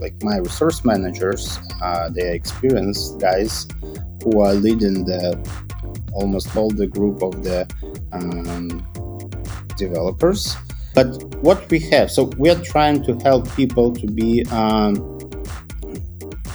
like 0.00 0.22
my 0.22 0.36
resource 0.36 0.84
managers, 0.84 1.58
uh, 1.80 2.10
the 2.10 2.34
experienced 2.34 3.18
guys 3.20 3.66
who 4.22 4.40
are 4.40 4.52
leading 4.52 5.04
the 5.04 5.38
almost 6.12 6.54
all 6.56 6.70
the 6.70 6.86
group 6.86 7.22
of 7.22 7.42
the 7.42 7.66
um, 8.12 8.68
developers. 9.76 10.56
But 10.94 11.06
what 11.36 11.68
we 11.70 11.80
have, 11.90 12.10
so 12.10 12.24
we 12.38 12.50
are 12.50 12.60
trying 12.60 13.02
to 13.04 13.16
help 13.24 13.50
people 13.56 13.92
to 13.94 14.06
be 14.06 14.44
um, 14.50 14.94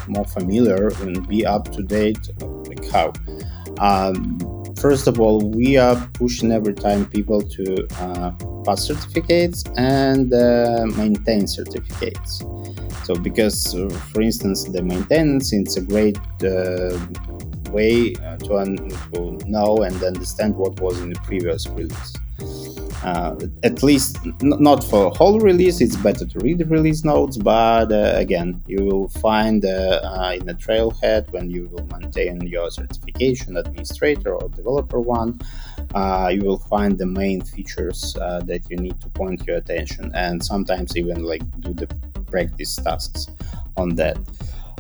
more 0.08 0.26
familiar 0.26 0.90
and 1.02 1.28
be 1.28 1.46
up 1.46 1.72
to 1.72 1.84
date. 1.84 2.20
Like 2.42 2.90
how. 2.92 3.14
Um, 3.80 4.59
first 4.80 5.08
of 5.08 5.20
all, 5.20 5.42
we 5.42 5.78
are 5.78 5.96
pushing 6.14 6.52
every 6.52 6.74
time 6.74 7.06
people 7.06 7.42
to 7.42 7.88
uh, 8.00 8.32
pass 8.64 8.88
certificates 8.88 9.64
and 9.76 10.34
uh, 10.34 10.86
maintain 10.96 11.48
certificates. 11.48 12.44
So, 13.04 13.16
because, 13.16 13.76
uh, 13.76 13.90
for 14.12 14.22
instance, 14.22 14.64
the 14.66 14.82
maintenance 14.84 15.52
it's 15.52 15.78
a 15.78 15.82
great 15.82 16.18
uh, 16.44 16.98
way 17.72 18.16
uh, 18.16 18.38
to, 18.38 18.58
un- 18.58 18.90
to 19.14 19.38
know 19.46 19.78
and 19.78 20.02
understand 20.04 20.56
what 20.56 20.80
was 20.80 21.00
in 21.02 21.10
the 21.14 21.20
previous 21.22 21.68
release 21.68 22.14
uh, 23.04 23.36
at 23.64 23.82
least 23.84 24.18
not 24.42 24.84
for 24.84 25.12
whole 25.12 25.40
release 25.40 25.82
it's 25.82 25.96
better 25.98 26.26
to 26.26 26.40
read 26.40 26.58
the 26.58 26.66
release 26.66 27.04
notes 27.04 27.38
but 27.38 27.92
uh, 27.92 28.14
again 28.16 28.62
you 28.68 28.84
will 28.84 29.08
find 29.08 29.64
uh, 29.66 30.02
uh 30.04 30.34
in 30.36 30.46
the 30.46 30.54
trailhead 30.54 31.32
when 31.32 31.50
you 31.50 31.68
will 31.70 31.86
maintain 31.98 32.42
your 32.42 32.70
certification 32.70 33.58
administrator 33.58 34.36
or 34.36 34.50
developer 34.50 35.00
one 35.00 35.40
uh, 35.96 36.30
you 36.32 36.42
will 36.42 36.58
find 36.58 36.98
the 36.98 37.06
main 37.06 37.42
features 37.42 38.16
uh, 38.22 38.42
that 38.42 38.70
you 38.70 38.78
need 38.78 39.00
to 39.02 39.10
point 39.10 39.46
your 39.48 39.58
attention 39.58 40.12
and 40.14 40.44
sometimes 40.44 40.96
even 40.96 41.24
like 41.24 41.42
do 41.62 41.74
the 41.74 41.88
practice 42.30 42.76
tasks 42.76 43.28
on 43.76 43.96
that. 43.96 44.18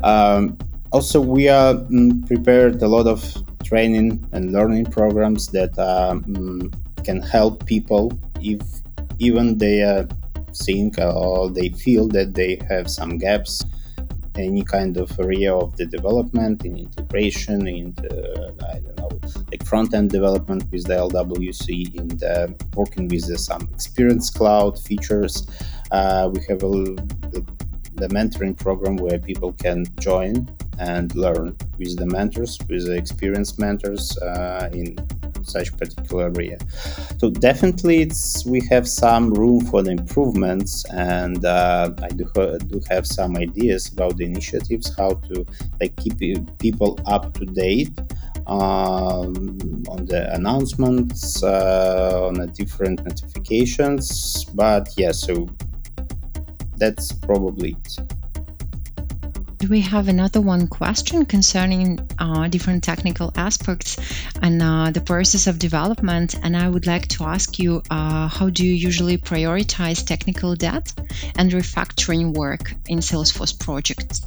Um, 0.03 0.57
also 0.91 1.19
we 1.19 1.49
are 1.49 1.73
mm, 1.73 2.25
prepared 2.27 2.81
a 2.81 2.87
lot 2.87 3.07
of 3.07 3.23
training 3.63 4.25
and 4.31 4.51
learning 4.51 4.85
programs 4.85 5.47
that 5.47 5.77
um, 5.79 6.71
can 7.03 7.21
help 7.21 7.65
people 7.65 8.11
if 8.41 8.61
even 9.19 9.57
they 9.57 9.83
uh, 9.83 10.05
think 10.53 10.97
or 10.97 11.49
they 11.49 11.69
feel 11.69 12.07
that 12.07 12.33
they 12.33 12.59
have 12.67 12.89
some 12.89 13.17
gaps 13.17 13.63
any 14.35 14.63
kind 14.63 14.95
of 14.97 15.19
area 15.19 15.53
of 15.53 15.75
the 15.75 15.85
development 15.85 16.63
in 16.65 16.77
integration 16.77 17.67
in 17.67 17.93
the 17.95 18.53
i 18.71 18.79
don't 18.79 18.97
know 18.97 19.09
like 19.51 19.65
front 19.65 19.93
end 19.93 20.09
development 20.09 20.63
with 20.71 20.85
the 20.85 20.93
lwc 20.93 21.95
in 21.95 22.07
the 22.19 22.53
working 22.75 23.07
with 23.07 23.37
some 23.39 23.61
experience 23.73 24.29
cloud 24.29 24.77
features. 24.79 25.47
Uh, 25.91 26.29
we 26.33 26.39
have 26.47 26.63
a, 26.63 26.69
the, 27.33 27.45
the 27.95 28.07
mentoring 28.09 28.57
program 28.57 28.95
where 28.95 29.19
people 29.19 29.53
can 29.53 29.85
join 29.99 30.49
and 30.79 31.13
learn 31.15 31.55
with 31.77 31.97
the 31.97 32.05
mentors, 32.05 32.57
with 32.69 32.85
the 32.85 32.95
experienced 32.95 33.59
mentors 33.59 34.17
uh, 34.19 34.69
in 34.73 34.95
such 35.49 35.75
particular 35.77 36.31
area. 36.35 36.57
So 37.17 37.29
definitely, 37.29 38.01
it's 38.01 38.45
we 38.45 38.61
have 38.69 38.87
some 38.87 39.33
room 39.33 39.61
for 39.65 39.81
the 39.81 39.91
improvements, 39.91 40.85
and 40.85 41.43
uh, 41.45 41.91
I 42.01 42.09
do 42.09 42.25
do 42.67 42.81
have 42.89 43.05
some 43.05 43.37
ideas 43.37 43.91
about 43.91 44.17
the 44.17 44.25
initiatives 44.25 44.95
how 44.95 45.13
to 45.29 45.45
like 45.79 45.95
keep 45.97 46.19
people 46.59 46.99
up 47.05 47.33
to 47.35 47.45
date. 47.45 47.97
Um, 48.47 49.83
on 49.89 50.07
the 50.07 50.33
announcements, 50.33 51.43
uh, 51.43 52.27
on 52.27 52.35
the 52.35 52.47
different 52.47 53.03
notifications, 53.05 54.45
but 54.55 54.89
yeah, 54.97 55.11
so 55.11 55.47
that's 56.77 57.11
probably 57.11 57.75
it. 57.85 58.18
We 59.67 59.81
have 59.81 60.07
another 60.07 60.39
one 60.39 60.67
question 60.67 61.25
concerning 61.25 61.99
uh, 62.17 62.47
different 62.47 62.81
technical 62.83 63.33
aspects 63.35 63.97
and 64.41 64.61
uh, 64.61 64.91
the 64.91 65.01
process 65.01 65.47
of 65.47 65.59
development. 65.59 66.35
And 66.41 66.55
I 66.55 66.69
would 66.69 66.87
like 66.87 67.09
to 67.09 67.25
ask 67.25 67.59
you 67.59 67.81
uh, 67.89 68.29
how 68.29 68.49
do 68.49 68.65
you 68.65 68.73
usually 68.73 69.17
prioritize 69.17 70.05
technical 70.05 70.55
debt 70.55 70.93
and 71.35 71.51
refactoring 71.51 72.33
work 72.33 72.73
in 72.87 72.99
Salesforce 72.99 73.59
projects? 73.59 74.21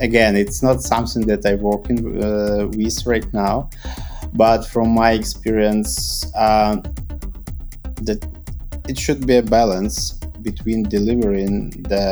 Again, 0.00 0.36
it's 0.36 0.62
not 0.62 0.82
something 0.82 1.26
that 1.26 1.46
I 1.46 1.54
work 1.54 1.88
working 1.88 2.22
uh, 2.22 2.66
with 2.66 3.06
right 3.06 3.32
now, 3.32 3.70
but 4.32 4.64
from 4.66 4.90
my 4.90 5.12
experience, 5.12 6.30
uh, 6.34 6.76
that 8.02 8.26
it 8.88 8.98
should 8.98 9.26
be 9.26 9.36
a 9.36 9.42
balance 9.42 10.15
between 10.46 10.84
delivering 10.84 11.70
the 11.92 12.08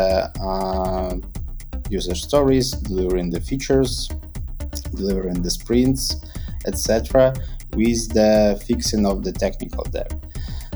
uh, 0.51 1.15
user 1.89 2.17
stories, 2.17 2.73
delivering 2.73 3.31
the 3.31 3.41
features, 3.41 4.11
delivering 4.97 5.41
the 5.47 5.51
sprints, 5.51 6.03
etc., 6.67 7.33
with 7.75 8.03
the 8.19 8.61
fixing 8.67 9.07
of 9.07 9.23
the 9.27 9.33
technical 9.33 9.85
debt. 9.85 10.13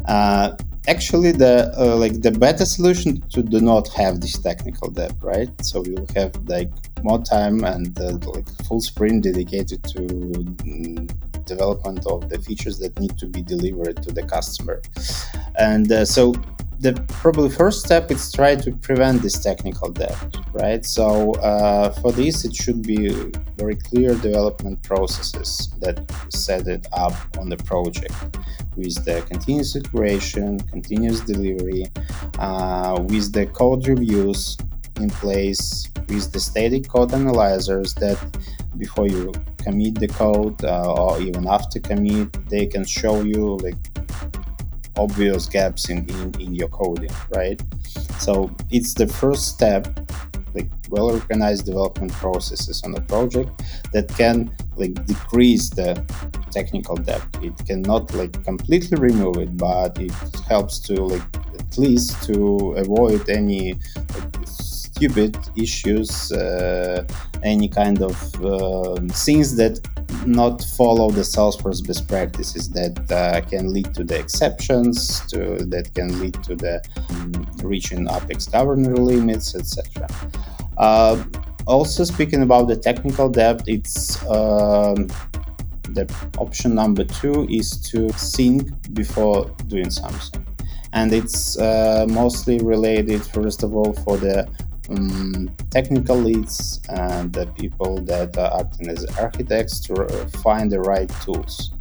Uh, 0.07 0.57
actually, 0.87 1.33
the 1.33 1.55
uh, 1.77 1.97
like 1.97 2.17
the 2.27 2.31
better 2.47 2.67
solution 2.77 3.11
to 3.35 3.43
do 3.43 3.61
not 3.61 3.87
have 4.01 4.21
this 4.21 4.37
technical 4.49 4.89
debt, 4.91 5.15
right? 5.21 5.51
So 5.69 5.85
you'll 5.85 6.13
have 6.15 6.33
like 6.47 6.73
more 7.03 7.23
time 7.37 7.65
and 7.65 7.91
uh, 8.01 8.19
like 8.35 8.49
full 8.67 8.81
sprint 8.81 9.25
dedicated 9.25 9.81
to 9.95 10.01
mm, 10.01 11.45
development 11.45 12.07
of 12.07 12.29
the 12.31 12.39
features 12.39 12.79
that 12.83 12.93
need 13.03 13.15
to 13.19 13.27
be 13.27 13.43
delivered 13.43 13.97
to 14.05 14.11
the 14.19 14.25
customer, 14.37 14.81
and 15.59 15.91
uh, 15.91 16.05
so 16.05 16.35
the 16.81 16.93
probably 17.09 17.51
first 17.51 17.85
step 17.85 18.11
is 18.11 18.31
try 18.33 18.55
to 18.55 18.71
prevent 18.71 19.21
this 19.21 19.43
technical 19.43 19.91
debt, 19.91 20.17
right? 20.53 20.85
So 20.85 21.33
uh, 21.35 21.91
for 22.01 22.13
this, 22.13 22.45
it 22.45 22.55
should 22.55 22.83
be 22.83 23.09
very 23.57 23.75
clear 23.75 24.15
development 24.15 24.83
processes 24.85 25.71
that 25.81 25.99
set 26.29 26.69
it 26.69 26.87
up 26.93 27.15
on 27.39 27.49
the 27.49 27.57
project 27.57 28.15
with 28.77 29.05
the 29.05 29.23
continuous 29.23 29.75
iteration, 29.75 30.61
continuous 30.61 31.21
delivery, 31.21 31.87
uh, 32.39 33.03
with 33.09 33.33
the 33.33 33.47
code 33.47 33.89
reviews 33.89 34.57
in 35.01 35.11
place, 35.11 35.89
with 36.09 36.33
the 36.33 36.39
static 36.39 36.89
code 36.89 37.13
analyzers 37.13 37.93
that 37.95 38.19
before 38.77 39.09
you 39.09 39.33
commit 39.57 39.99
the 39.99 40.07
code 40.07 40.65
uh, 40.65 40.93
or 40.93 41.21
even 41.21 41.49
after 41.49 41.81
commit, 41.81 42.33
they 42.49 42.67
can 42.67 42.85
show 42.85 43.23
you 43.23 43.57
like 43.57 43.77
obvious 44.99 45.47
gaps 45.47 45.89
in, 45.89 46.09
in, 46.11 46.41
in 46.41 46.55
your 46.55 46.69
coding, 46.69 47.11
right? 47.35 47.61
So 48.19 48.55
it's 48.71 48.95
the 48.95 49.07
first 49.07 49.47
step, 49.49 49.87
like 50.55 50.69
well 50.91 51.11
organized 51.11 51.67
development 51.67 52.13
processes 52.13 52.83
on 52.83 52.95
a 52.95 53.01
project 53.01 53.63
that 53.93 54.09
can 54.09 54.51
like 54.77 54.95
decrease 55.07 55.71
the 55.71 55.95
technical 56.51 56.97
debt. 56.97 57.23
It 57.43 57.57
cannot 57.67 58.13
like 58.15 58.45
completely 58.45 58.99
remove 58.99 59.37
it, 59.37 59.57
but 59.57 59.99
it 60.01 60.13
helps 60.49 60.79
to 60.81 60.95
like 60.95 61.23
at 61.59 61.79
least 61.79 62.23
to 62.25 62.73
avoid 62.73 63.29
any 63.29 63.75
like, 63.97 64.49
stupid 64.99 65.39
issues, 65.55 66.33
uh, 66.33 67.05
any 67.45 67.69
kind 67.69 68.03
of 68.03 68.17
uh, 68.45 68.97
things 69.13 69.55
that 69.55 69.79
not 70.27 70.61
follow 70.77 71.09
the 71.11 71.21
Salesforce 71.21 71.87
best 71.87 72.09
practices 72.09 72.69
that 72.71 72.97
uh, 73.13 73.41
can 73.49 73.73
lead 73.73 73.95
to 73.95 74.03
the 74.03 74.19
exceptions, 74.19 75.21
to, 75.31 75.39
that 75.67 75.95
can 75.95 76.19
lead 76.21 76.35
to 76.43 76.57
the 76.57 76.83
um, 77.11 77.31
reaching 77.63 78.09
Apex 78.09 78.49
governor 78.49 78.97
limits, 78.97 79.55
etc. 79.55 80.09
Uh, 80.77 81.23
also, 81.67 82.03
speaking 82.03 82.43
about 82.43 82.67
the 82.67 82.77
technical 82.77 83.29
debt, 83.29 83.63
it's 83.69 84.21
um, 84.25 85.07
the 85.95 86.13
option 86.39 86.75
number 86.75 87.05
two 87.05 87.47
is 87.49 87.81
to 87.91 88.09
think 88.35 88.69
before 88.95 89.45
doing 89.69 89.91
something 89.91 90.45
and 90.93 91.13
it's 91.13 91.59
uh, 91.59 92.07
mostly 92.09 92.59
related 92.61 93.23
first 93.23 93.63
of 93.63 93.75
all 93.75 93.93
for 93.93 94.17
the 94.17 94.49
um, 94.91 95.55
technical 95.71 96.17
leads 96.17 96.81
and 96.89 97.33
the 97.33 97.47
people 97.47 98.01
that 98.03 98.37
are 98.37 98.61
acting 98.61 98.89
as 98.89 99.05
architects 99.19 99.81
to 99.81 99.95
find 100.43 100.71
the 100.71 100.81
right 100.81 101.11
tools 101.23 101.73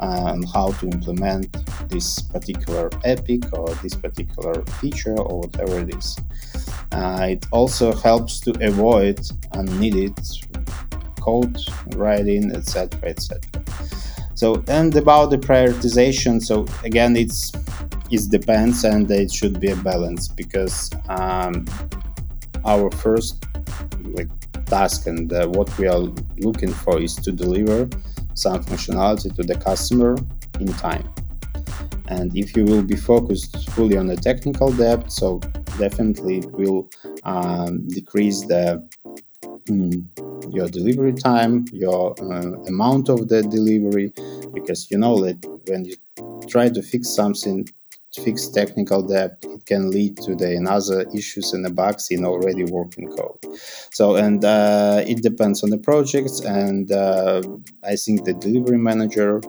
and 0.00 0.48
how 0.48 0.70
to 0.72 0.86
implement 0.86 1.48
this 1.88 2.20
particular 2.20 2.90
epic 3.04 3.52
or 3.52 3.68
this 3.76 3.94
particular 3.94 4.62
feature 4.80 5.18
or 5.18 5.40
whatever 5.40 5.80
it 5.80 5.94
is. 5.94 6.16
Uh, 6.92 7.28
it 7.30 7.46
also 7.50 7.92
helps 7.92 8.40
to 8.40 8.50
avoid 8.64 9.18
unneeded 9.52 10.18
code 11.20 11.58
writing, 11.94 12.54
etc., 12.54 12.88
etc. 13.04 13.40
So, 14.34 14.62
and 14.68 14.94
about 14.94 15.30
the 15.30 15.38
prioritization, 15.38 16.42
so 16.42 16.66
again, 16.84 17.16
it's 17.16 17.52
it 18.10 18.30
depends 18.30 18.84
and 18.84 19.10
it 19.10 19.32
should 19.32 19.58
be 19.58 19.70
a 19.70 19.76
balance 19.76 20.28
because 20.28 20.90
um, 21.08 21.66
our 22.66 22.90
first 22.90 23.44
like 24.02 24.28
task 24.66 25.06
and 25.06 25.32
uh, 25.32 25.46
what 25.48 25.76
we 25.78 25.86
are 25.86 26.04
looking 26.38 26.72
for 26.72 27.00
is 27.00 27.14
to 27.14 27.32
deliver 27.32 27.88
some 28.34 28.62
functionality 28.64 29.34
to 29.34 29.42
the 29.42 29.54
customer 29.54 30.16
in 30.60 30.66
time. 30.74 31.08
And 32.08 32.36
if 32.36 32.56
you 32.56 32.64
will 32.64 32.82
be 32.82 32.96
focused 32.96 33.70
fully 33.70 33.96
on 33.96 34.06
the 34.06 34.16
technical 34.16 34.70
debt 34.72 35.10
so 35.10 35.40
definitely 35.78 36.38
it 36.38 36.52
will 36.52 36.88
um, 37.24 37.86
decrease 37.88 38.46
the 38.46 38.86
mm, 39.68 40.04
your 40.48 40.68
delivery 40.68 41.12
time 41.12 41.64
your 41.72 42.14
uh, 42.32 42.52
amount 42.66 43.08
of 43.08 43.28
the 43.28 43.42
delivery 43.42 44.12
because 44.54 44.90
you 44.90 44.98
know 44.98 45.20
that 45.24 45.36
when 45.66 45.84
you 45.84 45.96
try 46.48 46.68
to 46.68 46.82
fix 46.82 47.14
something 47.14 47.66
fix 48.16 48.48
technical 48.48 49.02
debt, 49.02 49.38
it 49.42 49.66
can 49.66 49.90
lead 49.90 50.16
to 50.18 50.34
the 50.34 50.56
another 50.56 51.06
issues 51.14 51.52
and 51.52 51.74
bugs 51.74 52.08
in 52.10 52.24
already 52.24 52.64
working 52.64 53.08
code. 53.08 53.38
So, 53.92 54.16
and 54.16 54.44
uh, 54.44 55.02
it 55.06 55.22
depends 55.22 55.62
on 55.62 55.70
the 55.70 55.78
projects. 55.78 56.40
And 56.40 56.90
uh, 56.90 57.42
I 57.84 57.96
think 57.96 58.24
the 58.24 58.34
delivery 58.34 58.78
manager, 58.78 59.40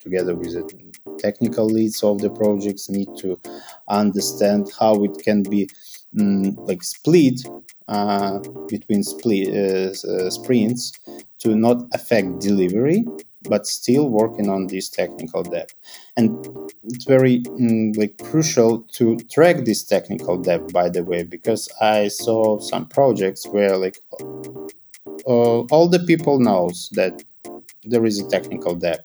together 0.00 0.34
with 0.34 0.52
the 0.52 1.18
technical 1.18 1.66
leads 1.66 2.02
of 2.02 2.20
the 2.20 2.30
projects, 2.30 2.88
need 2.88 3.08
to 3.18 3.40
understand 3.88 4.70
how 4.78 5.02
it 5.04 5.18
can 5.22 5.42
be 5.42 5.68
mm, 6.16 6.54
like 6.68 6.82
split 6.82 7.40
uh, 7.88 8.38
between 8.68 9.02
split 9.02 9.48
uh, 9.48 9.90
uh, 10.08 10.30
sprints 10.30 10.92
to 11.38 11.54
not 11.54 11.82
affect 11.92 12.40
delivery 12.40 13.04
but 13.42 13.66
still 13.66 14.08
working 14.08 14.48
on 14.48 14.66
this 14.66 14.88
technical 14.88 15.42
debt. 15.42 15.72
And 16.16 16.46
it's 16.84 17.04
very 17.04 17.40
mm, 17.42 17.96
like 17.96 18.18
crucial 18.18 18.80
to 18.94 19.16
track 19.30 19.64
this 19.64 19.84
technical 19.84 20.36
debt, 20.38 20.72
by 20.72 20.88
the 20.88 21.04
way, 21.04 21.22
because 21.22 21.68
I 21.80 22.08
saw 22.08 22.58
some 22.58 22.86
projects 22.86 23.46
where 23.46 23.76
like 23.76 24.00
all 25.24 25.88
the 25.88 26.04
people 26.06 26.38
knows 26.40 26.88
that 26.94 27.22
there 27.84 28.04
is 28.04 28.20
a 28.20 28.28
technical 28.28 28.74
debt. 28.74 29.00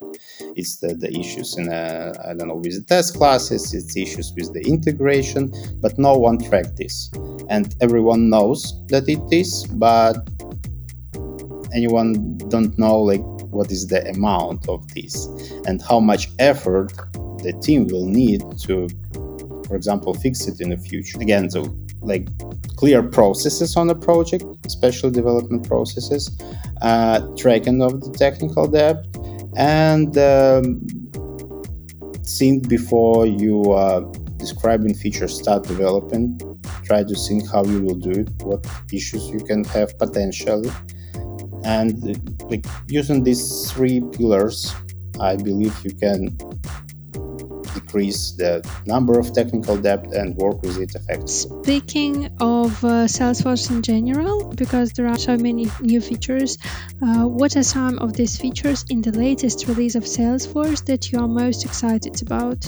It's 0.56 0.78
the, 0.78 0.96
the 0.96 1.12
issues 1.17 1.58
in 1.58 1.69
uh, 1.69 2.13
I 2.26 2.34
don't 2.34 2.48
know 2.48 2.56
with 2.56 2.76
the 2.76 2.86
test 2.88 3.15
classes. 3.15 3.74
It's 3.74 3.96
issues 3.96 4.34
with 4.36 4.54
the 4.54 4.62
integration, 4.62 5.52
but 5.82 5.98
no 5.98 6.13
one 6.13 6.38
tracked 6.38 6.78
this, 6.78 7.10
and 7.50 7.76
everyone 7.82 8.30
knows 8.30 8.74
that 8.88 9.08
it 9.08 9.22
is, 9.32 9.65
but 9.67 10.17
anyone 11.74 12.38
don't 12.50 12.78
know 12.78 13.00
like 13.00 13.24
what 13.54 13.72
is 13.72 13.88
the 13.88 14.08
amount 14.10 14.68
of 14.68 14.88
this 14.94 15.28
and 15.66 15.82
how 15.82 16.00
much 16.00 16.30
effort 16.39 16.92
the 17.44 17.54
team 17.62 17.88
will 17.88 18.06
need 18.06 18.42
to 18.58 18.88
for 19.68 19.76
example 19.76 20.13
fix 20.13 20.48
it 20.48 20.60
in 20.60 20.70
the 20.70 20.78
future 20.78 21.20
again 21.20 21.50
so 21.50 21.62
like 22.02 22.28
clear 22.76 23.02
processes 23.02 23.78
on 23.78 23.88
the 23.88 23.96
project 23.96 24.44
especially 24.66 25.12
development 25.12 25.68
processes 25.68 26.38
uh, 26.82 27.20
tracking 27.38 27.82
of 27.82 28.02
the 28.02 28.12
technical 28.18 28.68
debt 28.68 29.06
and 29.56 30.18
um, 30.18 30.82
think 32.26 32.68
before 32.68 33.26
you 33.26 33.74
uh, 33.74 34.02
describing 34.44 34.94
features, 34.94 35.39
start 35.39 35.63
developing. 35.63 36.26
Try 36.84 37.04
to 37.04 37.16
think 37.16 37.50
how 37.50 37.63
you 37.63 37.82
will 37.82 37.96
do 37.96 38.12
it, 38.12 38.30
what 38.44 38.66
issues 38.92 39.30
you 39.30 39.39
can 39.39 39.63
have 39.76 39.98
potentially, 39.98 40.70
and 41.63 41.94
like 42.49 42.65
using 42.88 43.23
these 43.23 43.71
three 43.71 44.01
pillars, 44.12 44.73
I 45.19 45.36
believe 45.36 45.73
you 45.84 45.93
can 45.95 46.38
decrease 47.73 48.32
the 48.32 48.62
number 48.86 49.19
of 49.19 49.34
technical 49.34 49.77
debt 49.77 50.06
and 50.13 50.36
work 50.38 50.62
with 50.62 50.77
it 50.77 50.95
effectively. 50.95 51.63
Speaking 51.63 52.25
of 52.39 52.84
uh, 52.84 53.08
Salesforce 53.08 53.69
in 53.69 53.82
general, 53.82 54.53
because 54.53 54.91
there 54.93 55.08
are 55.08 55.17
so 55.17 55.38
many 55.38 55.67
new 55.82 56.01
features, 56.01 56.58
uh, 57.01 57.25
what 57.25 57.56
are 57.56 57.63
some 57.63 57.99
of 57.99 58.13
these 58.13 58.38
features 58.38 58.86
in 58.89 59.01
the 59.01 59.12
latest 59.12 59.67
release 59.67 59.95
of 59.95 60.03
Salesforce 60.03 60.86
that 60.86 61.12
you 61.12 61.19
are 61.19 61.27
most 61.27 61.65
excited 61.65 62.21
about? 62.21 62.65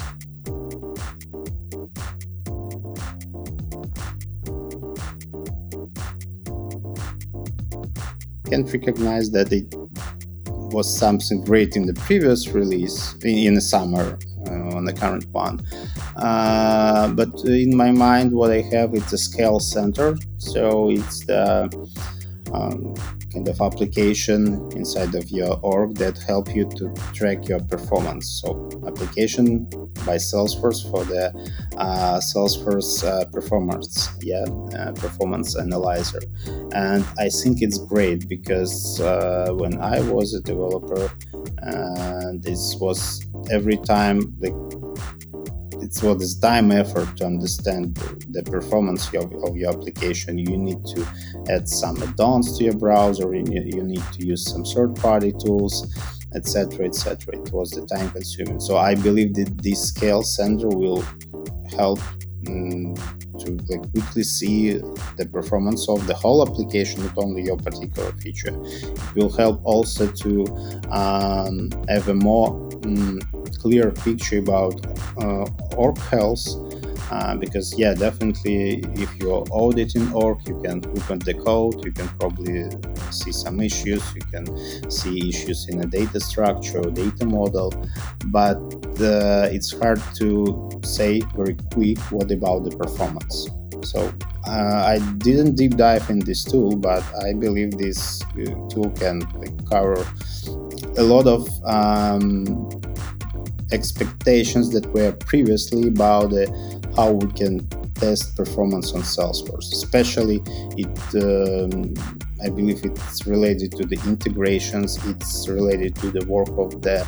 Can't 8.46 8.72
recognize 8.72 9.32
that 9.32 9.52
it 9.52 9.74
was 10.76 10.88
something 10.98 11.44
great 11.44 11.76
in 11.76 11.86
the 11.86 11.94
previous 11.94 12.50
release 12.50 13.16
in 13.24 13.56
the 13.56 13.62
summer 13.62 14.18
uh, 14.48 14.76
on 14.76 14.86
the 14.86 14.94
current 14.94 15.26
one. 15.32 15.66
Uh, 16.16 17.08
but 17.10 17.34
in 17.46 17.76
my 17.76 17.92
mind, 17.92 18.32
what 18.32 18.52
I 18.52 18.62
have 18.62 18.94
is 18.94 19.12
a 19.14 19.18
scale 19.18 19.60
center. 19.60 20.18
So 20.38 20.92
it's 20.92 21.26
the 21.26 21.70
um, 22.54 22.94
kind 23.36 23.48
of 23.50 23.60
application 23.60 24.44
inside 24.76 25.14
of 25.14 25.30
your 25.30 25.60
org 25.62 25.96
that 25.96 26.18
help 26.18 26.56
you 26.56 26.64
to 26.78 26.86
track 27.14 27.50
your 27.50 27.60
performance. 27.60 28.26
So 28.42 28.70
application 28.88 29.66
by 30.08 30.16
Salesforce 30.16 30.90
for 30.90 31.04
the 31.04 31.26
uh, 31.78 32.20
Salesforce 32.20 33.04
uh, 33.04 33.26
performance, 33.26 34.10
yeah, 34.22 34.46
uh, 34.78 34.94
performance 34.94 35.58
analyzer, 35.58 36.22
and 36.74 37.04
I 37.20 37.28
think 37.30 37.62
it's 37.62 37.78
great 37.78 38.28
because 38.30 39.02
uh, 39.02 39.50
when 39.52 39.82
I 39.82 40.00
was 40.16 40.34
a 40.34 40.42
developer, 40.42 41.12
this 42.48 42.76
was 42.80 43.26
every 43.52 43.78
time 43.78 44.36
like 44.40 44.54
it's 45.86 46.02
what 46.02 46.20
is 46.20 46.36
time 46.40 46.72
effort 46.72 47.16
to 47.18 47.26
understand 47.26 47.96
the 48.30 48.42
performance 48.42 49.14
of, 49.14 49.32
of, 49.44 49.56
your 49.56 49.70
application. 49.70 50.38
You 50.38 50.58
need 50.58 50.84
to 50.94 51.08
add 51.48 51.70
some 51.70 52.02
add-ons 52.02 52.58
to 52.58 52.64
your 52.64 52.78
browser. 52.86 53.34
You 53.36 53.44
need, 53.44 54.04
to 54.14 54.26
use 54.26 54.44
some 54.52 54.64
third-party 54.64 55.34
tools 55.44 55.76
etc 56.34 56.86
etc 56.86 57.34
it 57.34 57.52
was 57.54 57.72
the 57.72 57.86
time 57.86 58.10
consuming 58.12 58.60
so 58.60 58.76
i 58.76 58.94
believe 58.94 59.34
that 59.36 59.50
this 59.64 59.88
scale 59.88 60.22
center 60.22 60.68
will 60.68 61.02
help 61.78 62.00
to 62.46 63.52
like 63.70 63.92
quickly 63.92 64.24
see 64.24 64.78
the 65.18 65.28
performance 65.32 65.90
of 65.90 66.06
the 66.08 66.14
whole 66.14 66.48
application 66.48 67.04
not 67.04 67.18
only 67.18 67.44
your 67.44 67.58
particular 67.58 68.12
feature. 68.14 68.56
It 68.64 69.16
will 69.16 69.32
help 69.32 69.62
also 69.64 70.08
to 70.08 70.46
um, 70.92 71.72
have 71.90 72.08
a 72.10 72.14
more 72.14 72.50
um, 72.86 73.20
clear 73.60 73.92
picture 73.92 74.40
about 74.40 74.76
uh, 75.18 75.46
org 75.76 75.98
health 75.98 76.46
uh, 77.12 77.36
because 77.36 77.78
yeah 77.78 77.94
definitely 77.94 78.84
if 78.94 79.16
you're 79.18 79.44
auditing 79.52 80.12
org 80.14 80.38
you 80.48 80.60
can 80.62 80.84
open 80.98 81.20
the 81.20 81.34
code 81.34 81.84
you 81.86 81.92
can 81.92 82.08
probably 82.20 82.70
see 83.12 83.32
some 83.32 83.60
issues 83.60 84.04
you 84.16 84.22
can 84.32 84.46
see 84.90 85.30
issues 85.30 85.68
in 85.70 85.82
a 85.82 85.86
data 85.86 86.20
structure 86.20 86.80
or 86.80 86.92
data 86.92 87.26
model 87.26 87.72
but 88.28 88.58
uh, 89.02 89.48
it's 89.52 89.72
hard 89.80 90.02
to 90.16 90.70
say 90.84 91.22
very 91.36 91.56
quick 91.74 91.98
what 92.12 92.32
about 92.32 92.64
the 92.64 92.76
performance. 92.78 93.50
So 93.84 94.12
uh, 94.48 94.84
I 94.86 95.00
didn't 95.18 95.56
deep 95.56 95.78
dive 95.78 96.10
in 96.10 96.20
this 96.20 96.44
tool, 96.44 96.76
but 96.76 97.04
I 97.24 97.34
believe 97.34 97.78
this 97.78 98.24
uh, 98.24 98.46
tool 98.70 98.90
can 98.96 99.20
like, 99.40 99.54
cover 99.70 100.06
a 100.98 101.04
lot 101.04 101.28
of 101.28 101.48
um, 101.66 102.70
expectations 103.72 104.72
that 104.72 104.86
were 104.94 105.12
previously 105.12 105.88
about 105.88 106.34
uh, 106.34 106.46
how 106.96 107.12
we 107.12 107.32
can 107.34 107.68
test 107.96 108.36
performance 108.36 108.94
on 108.94 109.02
Salesforce. 109.02 109.72
Especially, 109.72 110.42
it 110.78 110.98
um, 111.24 111.94
I 112.44 112.50
believe 112.50 112.84
it's 112.84 113.26
related 113.26 113.72
to 113.74 113.86
the 113.86 114.00
integrations. 114.06 114.98
It's 115.06 115.48
related 115.48 115.96
to 115.98 116.12
the 116.12 116.26
work 116.26 116.50
of 116.58 116.82
the 116.82 117.08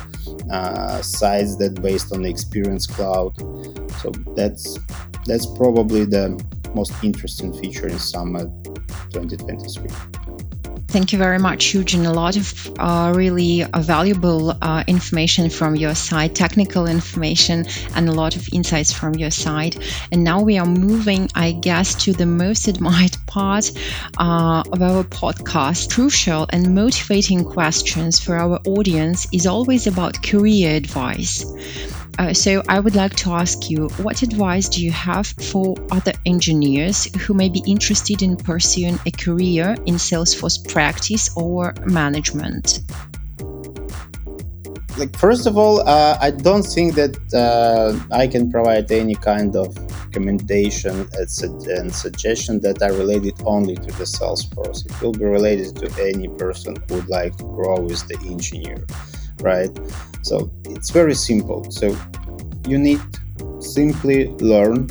uh, 0.50 1.02
sites 1.02 1.56
that 1.56 1.80
based 1.80 2.12
on 2.12 2.22
the 2.22 2.30
Experience 2.30 2.86
Cloud. 2.86 3.36
So 4.00 4.10
that's 4.34 4.78
that's 5.26 5.46
probably 5.46 6.04
the 6.04 6.42
most 6.74 6.92
interesting 7.02 7.52
feature 7.52 7.88
in 7.88 7.98
summer 7.98 8.44
2023. 9.10 10.27
Thank 10.88 11.12
you 11.12 11.18
very 11.18 11.38
much, 11.38 11.74
Eugene. 11.74 12.06
A 12.06 12.12
lot 12.14 12.36
of 12.36 12.72
uh, 12.78 13.12
really 13.14 13.62
uh, 13.62 13.80
valuable 13.80 14.50
uh, 14.50 14.84
information 14.86 15.50
from 15.50 15.76
your 15.76 15.94
side, 15.94 16.34
technical 16.34 16.86
information, 16.86 17.66
and 17.94 18.08
a 18.08 18.12
lot 18.12 18.36
of 18.36 18.48
insights 18.54 18.90
from 18.90 19.14
your 19.14 19.30
side. 19.30 19.76
And 20.10 20.24
now 20.24 20.40
we 20.40 20.56
are 20.56 20.64
moving, 20.64 21.28
I 21.34 21.52
guess, 21.52 21.94
to 22.04 22.14
the 22.14 22.24
most 22.24 22.68
admired 22.68 23.16
part 23.26 23.70
uh, 24.16 24.62
of 24.72 24.80
our 24.80 25.04
podcast. 25.04 25.90
Crucial 25.92 26.46
and 26.48 26.74
motivating 26.74 27.44
questions 27.44 28.18
for 28.18 28.36
our 28.36 28.58
audience 28.66 29.26
is 29.30 29.46
always 29.46 29.86
about 29.86 30.22
career 30.22 30.74
advice. 30.74 31.44
Uh, 32.18 32.34
so 32.34 32.62
I 32.68 32.80
would 32.80 32.96
like 32.96 33.14
to 33.16 33.30
ask 33.30 33.70
you, 33.70 33.88
what 34.02 34.22
advice 34.22 34.68
do 34.68 34.84
you 34.84 34.90
have 34.90 35.28
for 35.28 35.76
other 35.92 36.12
engineers 36.26 37.04
who 37.22 37.32
may 37.32 37.48
be 37.48 37.62
interested 37.64 38.22
in 38.22 38.36
pursuing 38.36 38.98
a 39.06 39.12
career 39.12 39.76
in 39.86 39.94
Salesforce 39.94 40.58
practice 40.72 41.30
or 41.36 41.74
management? 41.86 42.80
Like 44.98 45.16
first 45.16 45.46
of 45.46 45.56
all, 45.56 45.80
uh, 45.88 46.18
I 46.20 46.32
don't 46.32 46.64
think 46.64 46.96
that 46.96 47.16
uh, 47.32 47.94
I 48.12 48.26
can 48.26 48.50
provide 48.50 48.90
any 48.90 49.14
kind 49.14 49.54
of 49.54 49.76
recommendation 50.06 51.08
and 51.14 51.94
suggestion 51.94 52.58
that 52.62 52.82
are 52.82 52.92
related 52.94 53.34
only 53.44 53.76
to 53.76 53.90
the 53.92 54.04
Salesforce. 54.04 54.84
It 54.86 55.00
will 55.00 55.12
be 55.12 55.24
related 55.24 55.76
to 55.76 56.02
any 56.02 56.26
person 56.26 56.74
who 56.88 56.96
would 56.96 57.08
like 57.08 57.36
to 57.36 57.44
grow 57.44 57.86
as 57.86 58.02
the 58.02 58.18
engineer, 58.26 58.84
right? 59.40 59.70
So 60.22 60.50
it's 60.64 60.90
very 60.90 61.14
simple. 61.14 61.70
So 61.70 61.96
you 62.66 62.78
need 62.78 63.00
simply 63.60 64.28
learn. 64.38 64.88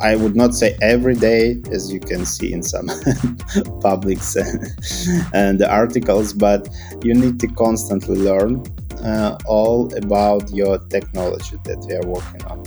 I 0.00 0.16
would 0.16 0.36
not 0.36 0.54
say 0.54 0.76
every 0.82 1.14
day, 1.14 1.62
as 1.70 1.92
you 1.92 2.00
can 2.00 2.26
see 2.26 2.52
in 2.52 2.62
some 2.62 2.90
publics 3.80 4.36
and 5.32 5.62
articles, 5.62 6.32
but 6.32 6.68
you 7.02 7.14
need 7.14 7.38
to 7.40 7.46
constantly 7.46 8.16
learn 8.16 8.64
uh, 9.04 9.38
all 9.46 9.94
about 9.96 10.50
your 10.50 10.78
technology 10.78 11.56
that 11.64 11.78
we 11.86 11.94
are 11.94 12.06
working 12.06 12.44
on. 12.44 12.62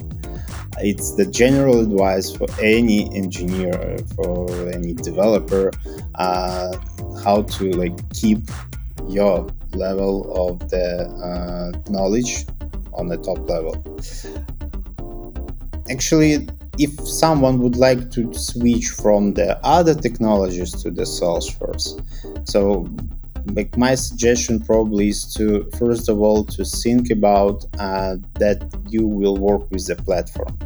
It's 0.80 1.16
the 1.16 1.26
general 1.26 1.80
advice 1.82 2.36
for 2.36 2.48
any 2.62 3.14
engineer, 3.16 3.98
for 4.16 4.48
any 4.70 4.94
developer, 4.94 5.72
uh, 6.16 6.78
how 7.24 7.42
to 7.42 7.72
like 7.72 7.98
keep 8.14 8.40
your 9.08 9.48
level 9.74 10.50
of 10.50 10.70
the 10.70 11.06
uh, 11.24 11.92
knowledge 11.92 12.46
on 12.94 13.08
the 13.08 13.18
top 13.18 13.40
level. 13.50 13.76
Actually, 15.90 16.48
if 16.80 16.92
someone 17.08 17.60
would 17.60 17.76
like 17.76 18.12
to 18.12 18.34
switch 18.34 18.88
from 18.90 19.34
the 19.34 19.58
other 19.66 19.96
technologies 19.96 20.72
to 20.84 20.92
the 20.92 21.04
Salesforce, 21.04 21.88
so 22.48 22.88
like 23.54 23.78
my 23.78 23.96
suggestion 23.96 24.60
probably 24.60 25.10
is 25.10 25.34
to 25.34 25.70
first 25.78 26.10
of 26.10 26.20
all 26.20 26.44
to 26.44 26.66
think 26.66 27.10
about 27.10 27.66
uh, 27.80 28.18
that 28.36 28.62
you 28.90 29.08
will 29.08 29.38
work 29.38 29.70
with 29.72 29.90
a 29.90 29.96
platform 29.96 30.58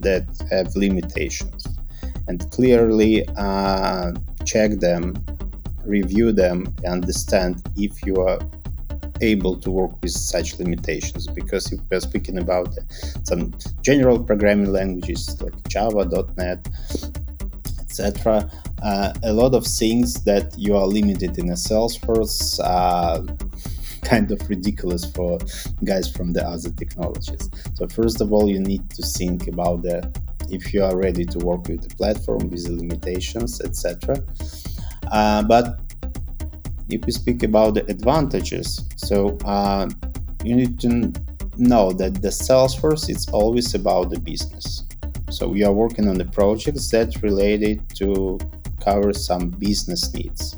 that 0.00 0.24
have 0.50 0.74
limitations 0.76 1.66
and 2.28 2.50
clearly 2.50 3.26
uh, 3.36 4.12
check 4.44 4.70
them 4.72 5.14
review 5.86 6.32
them 6.32 6.74
and 6.84 7.04
understand 7.04 7.62
if 7.76 8.04
you 8.04 8.16
are 8.16 8.38
able 9.20 9.56
to 9.56 9.70
work 9.70 9.92
with 10.02 10.10
such 10.10 10.58
limitations 10.58 11.26
because 11.28 11.72
if 11.72 11.80
we're 11.90 12.00
speaking 12.00 12.38
about 12.38 12.74
some 13.22 13.54
general 13.82 14.22
programming 14.22 14.72
languages 14.72 15.40
like 15.40 15.54
java 15.68 16.04
net 16.36 16.66
etc 17.80 18.50
uh, 18.82 19.12
a 19.22 19.32
lot 19.32 19.54
of 19.54 19.64
things 19.66 20.24
that 20.24 20.52
you 20.58 20.76
are 20.76 20.86
limited 20.86 21.38
in 21.38 21.50
a 21.50 21.54
salesforce 21.54 22.58
are 22.64 23.24
kind 24.04 24.30
of 24.30 24.48
ridiculous 24.48 25.04
for 25.04 25.38
guys 25.84 26.10
from 26.10 26.32
the 26.32 26.46
other 26.46 26.70
technologies. 26.70 27.48
So 27.74 27.88
first 27.88 28.20
of 28.20 28.32
all 28.32 28.48
you 28.48 28.60
need 28.60 28.90
to 28.90 29.02
think 29.02 29.48
about 29.48 29.82
the 29.82 30.08
if 30.50 30.74
you 30.74 30.84
are 30.84 30.96
ready 30.96 31.24
to 31.24 31.38
work 31.38 31.68
with 31.68 31.88
the 31.88 31.94
platform 31.96 32.50
with 32.50 32.66
the 32.66 32.72
limitations 32.72 33.62
etc 33.62 34.22
uh, 35.10 35.42
but 35.42 35.80
if 36.88 37.04
we 37.04 37.12
speak 37.12 37.42
about 37.42 37.74
the 37.74 37.84
advantages, 37.90 38.84
so 38.96 39.36
uh, 39.44 39.88
you 40.44 40.54
need 40.54 40.78
to 40.80 41.12
know 41.56 41.92
that 41.92 42.20
the 42.20 42.28
Salesforce 42.28 43.08
is 43.08 43.28
always 43.28 43.74
about 43.74 44.10
the 44.10 44.18
business. 44.18 44.84
So 45.30 45.48
we 45.48 45.64
are 45.64 45.72
working 45.72 46.08
on 46.08 46.16
the 46.18 46.26
projects 46.26 46.90
that 46.90 47.22
related 47.22 47.88
to 47.96 48.38
cover 48.80 49.12
some 49.12 49.50
business 49.50 50.12
needs 50.12 50.56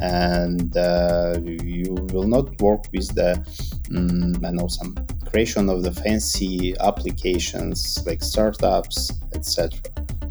and 0.00 0.76
uh, 0.76 1.38
you 1.42 1.94
will 2.12 2.26
not 2.26 2.60
work 2.60 2.84
with 2.92 3.14
the 3.14 3.34
um, 3.96 4.34
i 4.44 4.50
know 4.50 4.68
some 4.68 4.94
creation 5.28 5.68
of 5.68 5.82
the 5.82 5.92
fancy 5.92 6.74
applications 6.80 8.04
like 8.06 8.22
startups 8.22 9.12
etc 9.34 9.70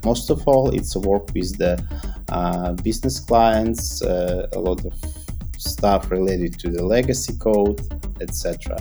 most 0.03 0.29
of 0.29 0.47
all 0.47 0.69
it's 0.69 0.95
a 0.95 0.99
work 0.99 1.27
with 1.33 1.57
the 1.57 1.81
uh, 2.29 2.73
business 2.73 3.19
clients 3.19 4.01
uh, 4.01 4.47
a 4.53 4.59
lot 4.59 4.83
of 4.85 4.93
stuff 5.57 6.11
related 6.11 6.57
to 6.59 6.69
the 6.69 6.83
legacy 6.83 7.35
code 7.37 7.81
etc 8.21 8.77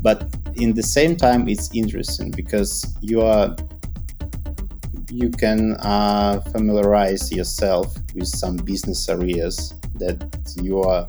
but 0.00 0.26
in 0.54 0.74
the 0.74 0.82
same 0.82 1.16
time 1.16 1.48
it's 1.48 1.74
interesting 1.74 2.30
because 2.30 2.96
you 3.00 3.20
are 3.22 3.54
you 5.10 5.30
can 5.30 5.74
uh, 5.80 6.40
familiarize 6.52 7.30
yourself 7.30 7.94
with 8.14 8.26
some 8.26 8.56
business 8.56 9.08
areas 9.08 9.74
that 9.96 10.18
you 10.62 10.80
are 10.80 11.06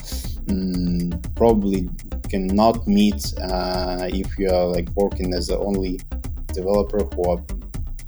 um, 0.49 1.09
probably 1.35 1.89
cannot 2.29 2.85
meet 2.87 3.33
uh, 3.41 4.09
if 4.11 4.37
you 4.37 4.49
are 4.49 4.65
like 4.65 4.89
working 4.95 5.33
as 5.33 5.47
the 5.47 5.57
only 5.57 5.99
developer 6.47 7.03
who 7.15 7.29
are 7.29 7.41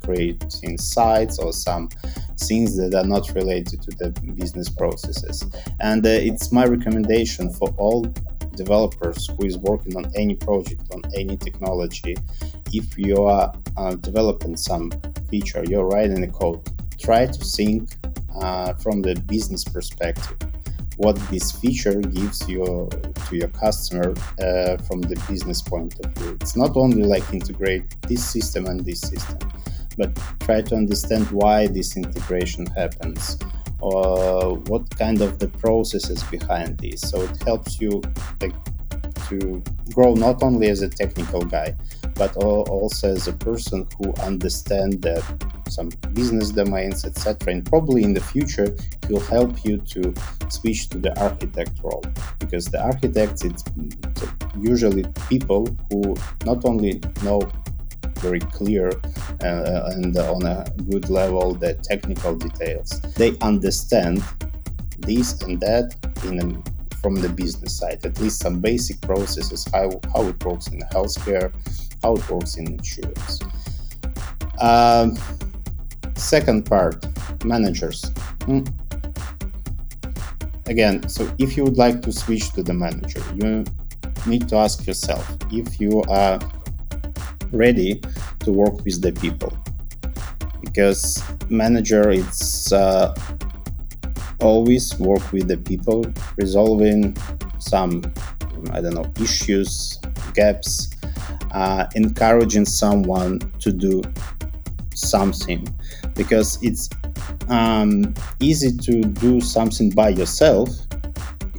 creating 0.05 0.77
sites 0.77 1.39
or 1.39 1.51
some 1.51 1.89
things 2.37 2.77
that 2.77 2.93
are 2.93 3.05
not 3.05 3.33
related 3.33 3.81
to 3.81 3.91
the 3.91 4.09
business 4.35 4.69
processes. 4.69 5.45
And 5.79 6.05
uh, 6.05 6.09
it's 6.09 6.51
my 6.51 6.65
recommendation 6.65 7.51
for 7.51 7.69
all 7.77 8.05
developers 8.55 9.27
who 9.27 9.45
is 9.45 9.57
working 9.57 9.97
on 9.97 10.09
any 10.15 10.35
project 10.35 10.81
on 10.93 11.01
any 11.13 11.35
technology 11.35 12.15
if 12.71 12.97
you 12.97 13.23
are 13.23 13.53
uh, 13.75 13.95
developing 13.95 14.55
some 14.55 14.89
feature 15.29 15.61
you're 15.65 15.85
writing 15.85 16.23
a 16.23 16.27
code 16.29 16.65
try 16.97 17.25
to 17.25 17.39
think 17.43 17.97
uh, 18.41 18.73
from 18.73 19.01
the 19.01 19.15
business 19.27 19.63
perspective. 19.63 20.37
What 20.97 21.15
this 21.29 21.51
feature 21.51 21.99
gives 21.99 22.47
you 22.47 22.89
to 23.27 23.35
your 23.35 23.49
customer 23.49 24.13
uh, 24.39 24.77
from 24.87 25.01
the 25.01 25.21
business 25.27 25.61
point 25.61 25.99
of 25.99 26.11
view. 26.13 26.37
It's 26.39 26.55
not 26.55 26.77
only 26.77 27.03
like 27.03 27.33
integrate 27.33 28.01
this 28.03 28.23
system 28.23 28.65
and 28.65 28.85
this 28.85 29.01
system 29.01 29.39
but 29.97 30.15
try 30.41 30.61
to 30.61 30.75
understand 30.75 31.29
why 31.31 31.67
this 31.67 31.95
integration 31.97 32.65
happens 32.67 33.37
or 33.79 34.55
what 34.67 34.89
kind 34.97 35.21
of 35.21 35.39
the 35.39 35.47
processes 35.47 36.23
behind 36.23 36.77
this. 36.77 37.01
So 37.01 37.21
it 37.21 37.43
helps 37.43 37.79
you 37.79 38.01
like 38.41 38.55
to 39.29 39.61
grow 39.93 40.13
not 40.13 40.43
only 40.43 40.67
as 40.69 40.81
a 40.81 40.89
technical 40.89 41.43
guy 41.43 41.75
but 42.15 42.35
also 42.37 43.11
as 43.11 43.27
a 43.27 43.33
person 43.33 43.87
who 43.97 44.13
understands 44.21 44.97
that 44.97 45.23
some 45.67 45.89
business 46.13 46.51
domains 46.51 47.03
etc 47.05 47.53
and 47.53 47.65
probably 47.65 48.03
in 48.03 48.13
the 48.13 48.21
future 48.21 48.65
it 48.65 49.09
will 49.09 49.19
help 49.19 49.65
you 49.65 49.77
to 49.77 50.13
switch 50.49 50.89
to 50.89 50.97
the 50.97 51.19
architect 51.19 51.71
role. 51.83 52.03
Because 52.39 52.65
the 52.65 52.81
architects 52.81 53.43
it's 53.43 53.63
usually 54.59 55.05
people 55.27 55.67
who 55.89 56.15
not 56.45 56.63
only 56.65 57.01
know 57.23 57.41
very 58.19 58.39
clear 58.39 58.89
uh, 59.43 59.91
and 59.93 60.17
on 60.17 60.43
a 60.43 60.65
good 60.89 61.09
level 61.09 61.53
the 61.53 61.73
technical 61.75 62.35
details. 62.35 62.89
They 63.15 63.37
understand 63.39 64.23
this 64.99 65.41
and 65.41 65.59
that 65.61 65.95
in 66.23 66.39
a, 66.39 66.95
from 66.97 67.15
the 67.15 67.29
business 67.29 67.77
side, 67.77 68.05
at 68.05 68.19
least 68.19 68.39
some 68.39 68.61
basic 68.61 68.99
processes, 69.01 69.65
how, 69.71 69.99
how 70.13 70.23
it 70.23 70.43
works 70.43 70.67
in 70.67 70.79
healthcare, 70.91 71.53
how 72.01 72.15
it 72.15 72.29
works 72.29 72.57
in 72.57 72.67
insurance. 72.67 73.41
Um, 74.59 75.17
second 76.15 76.65
part, 76.65 77.05
managers. 77.43 78.01
Mm. 78.41 78.71
Again, 80.67 81.07
so 81.07 81.31
if 81.37 81.55
you 81.55 81.63
would 81.63 81.77
like 81.77 82.01
to 82.01 82.11
switch 82.11 82.51
to 82.53 82.63
the 82.63 82.73
manager, 82.73 83.21
you 83.35 83.63
need 84.25 84.49
to 84.49 84.55
ask 84.55 84.87
yourself 84.87 85.37
if 85.51 85.79
you 85.79 86.01
are 86.09 86.39
ready 87.51 88.01
to 88.39 88.51
work 88.51 88.83
with 88.85 89.01
the 89.01 89.11
people. 89.11 89.51
Because 90.61 91.23
manager 91.49 92.09
it's 92.09 92.71
uh, 92.71 93.13
always 94.39 94.97
work 94.99 95.31
with 95.31 95.47
the 95.47 95.57
people 95.57 96.05
resolving 96.37 97.15
some 97.59 98.01
i 98.71 98.81
don't 98.81 98.93
know 98.93 99.11
issues 99.21 99.99
gaps 100.33 100.95
uh, 101.55 101.87
encouraging 101.95 102.65
someone 102.65 103.39
to 103.59 103.71
do 103.71 104.03
something. 104.93 105.65
Because 106.13 106.61
it's 106.61 106.89
um, 107.47 108.13
easy 108.39 108.75
to 108.77 109.01
do 109.01 109.39
something 109.39 109.89
by 109.89 110.09
yourself 110.09 110.69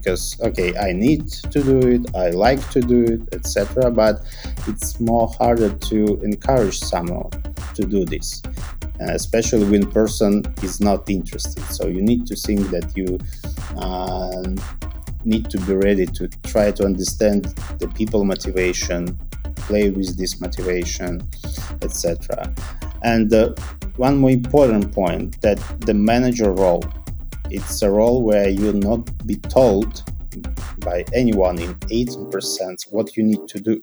because 0.07 0.41
okay 0.41 0.73
i 0.79 0.93
need 0.93 1.27
to 1.29 1.61
do 1.65 1.79
it 1.81 2.15
i 2.15 2.31
like 2.31 2.63
to 2.71 2.81
do 2.81 3.03
it 3.03 3.21
etc 3.35 3.91
but 3.91 4.21
it's 4.69 5.01
more 5.01 5.27
harder 5.39 5.71
to 5.79 6.21
encourage 6.23 6.79
someone 6.79 7.29
to 7.75 7.83
do 7.85 8.05
this 8.05 8.41
uh, 9.01 9.13
especially 9.13 9.65
when 9.69 9.91
person 9.91 10.43
is 10.63 10.81
not 10.81 11.11
interested. 11.11 11.63
So 11.65 11.87
you 11.87 12.01
need 12.01 12.27
to 12.29 12.35
think 12.35 12.61
that 12.71 12.97
you 12.97 13.19
uh, 13.77 14.43
need 15.27 15.51
to 15.51 15.59
be 15.67 15.75
ready 15.75 16.07
to 16.07 16.29
try 16.45 16.71
to 16.71 16.87
understand 16.87 17.45
the 17.79 17.89
people 17.89 18.25
motivation 18.25 19.19
play 19.57 19.91
with 19.91 20.17
this 20.17 20.41
motivation 20.41 21.29
etc 21.83 22.51
and 23.03 23.35
uh, 23.35 23.53
one 23.97 24.17
more 24.17 24.31
important 24.31 24.93
point 24.93 25.41
that 25.43 25.59
the 25.81 25.93
manager 25.93 26.53
role 26.53 26.85
it's 27.51 27.83
a 27.83 27.91
role 27.91 28.23
where 28.23 28.49
you'll 28.49 28.73
not 28.73 29.27
be 29.27 29.37
told 29.37 30.03
by 30.81 31.05
anyone 31.15 31.59
in 31.59 31.75
18% 31.75 32.93
what 32.93 33.17
you 33.17 33.23
need 33.23 33.47
to 33.49 33.61
do. 33.61 33.81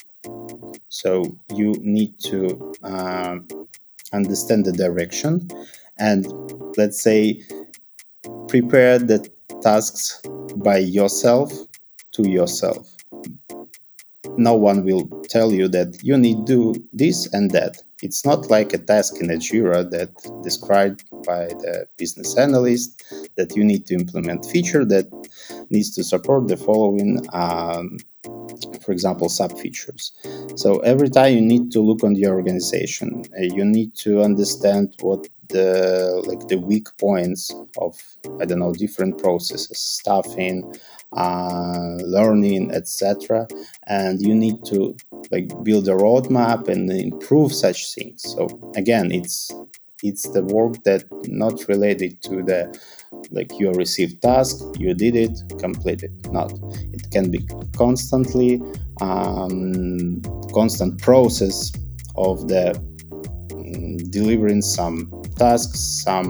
So 0.89 1.37
you 1.55 1.73
need 1.81 2.19
to 2.25 2.73
uh, 2.83 3.37
understand 4.13 4.65
the 4.65 4.71
direction 4.71 5.47
and 5.97 6.27
let's 6.77 7.01
say 7.01 7.43
prepare 8.47 8.99
the 8.99 9.27
tasks 9.61 10.21
by 10.57 10.77
yourself 10.77 11.51
to 12.13 12.29
yourself. 12.29 12.89
No 14.37 14.53
one 14.55 14.83
will 14.83 15.07
tell 15.29 15.51
you 15.51 15.67
that 15.69 15.99
you 16.03 16.17
need 16.17 16.45
to 16.47 16.73
do 16.73 16.87
this 16.93 17.31
and 17.33 17.51
that. 17.51 17.81
It's 18.03 18.25
not 18.25 18.49
like 18.49 18.73
a 18.73 18.77
task 18.77 19.21
in 19.21 19.29
a 19.29 19.35
Jira 19.35 19.89
that 19.91 20.11
described 20.43 21.09
by 21.25 21.45
the 21.63 21.87
business 21.97 22.37
analyst 22.37 23.01
that 23.37 23.55
you 23.55 23.63
need 23.63 23.85
to 23.87 23.93
implement 23.95 24.45
feature 24.45 24.83
that 24.85 25.07
needs 25.69 25.89
to 25.95 26.03
support 26.03 26.49
the 26.49 26.57
following 26.57 27.25
um, 27.31 27.97
for 28.83 28.91
example 28.91 29.29
sub 29.29 29.57
features. 29.57 30.11
So 30.55 30.79
every 30.79 31.09
time 31.09 31.33
you 31.35 31.41
need 31.41 31.71
to 31.71 31.79
look 31.79 32.03
on 32.03 32.15
your 32.15 32.33
organization 32.35 33.23
uh, 33.37 33.43
you 33.57 33.63
need 33.63 33.95
to 34.05 34.21
understand 34.21 34.95
what 34.99 35.27
the 35.49 36.23
like 36.25 36.47
the 36.47 36.57
weak 36.57 36.87
points 36.99 37.51
of 37.77 37.99
i 38.41 38.45
don't 38.45 38.59
know 38.59 38.73
different 38.73 39.17
processes 39.17 39.77
staffing 39.77 40.73
uh, 41.15 41.97
learning 42.01 42.71
etc 42.71 43.47
and 43.87 44.21
you 44.21 44.33
need 44.33 44.63
to 44.65 44.95
like 45.31 45.47
build 45.63 45.87
a 45.87 45.91
roadmap 45.91 46.67
and 46.67 46.91
improve 46.91 47.53
such 47.53 47.93
things. 47.93 48.21
So 48.23 48.47
again 48.75 49.11
it's 49.11 49.51
it's 50.03 50.29
the 50.29 50.43
work 50.43 50.83
that 50.83 51.05
not 51.27 51.67
related 51.67 52.21
to 52.23 52.43
the 52.43 52.61
like 53.31 53.51
you 53.57 53.71
received 53.71 54.21
task 54.21 54.63
you 54.77 54.93
did 54.93 55.15
it 55.15 55.35
completed. 55.59 56.11
Not. 56.31 56.51
It 56.91 57.09
can 57.11 57.31
be 57.31 57.47
constantly 57.75 58.61
um, 59.01 60.21
constant 60.53 61.01
process 61.01 61.71
of 62.15 62.47
the 62.47 62.79
delivering 64.09 64.61
some 64.61 65.11
tasks 65.37 65.79
some 65.79 66.27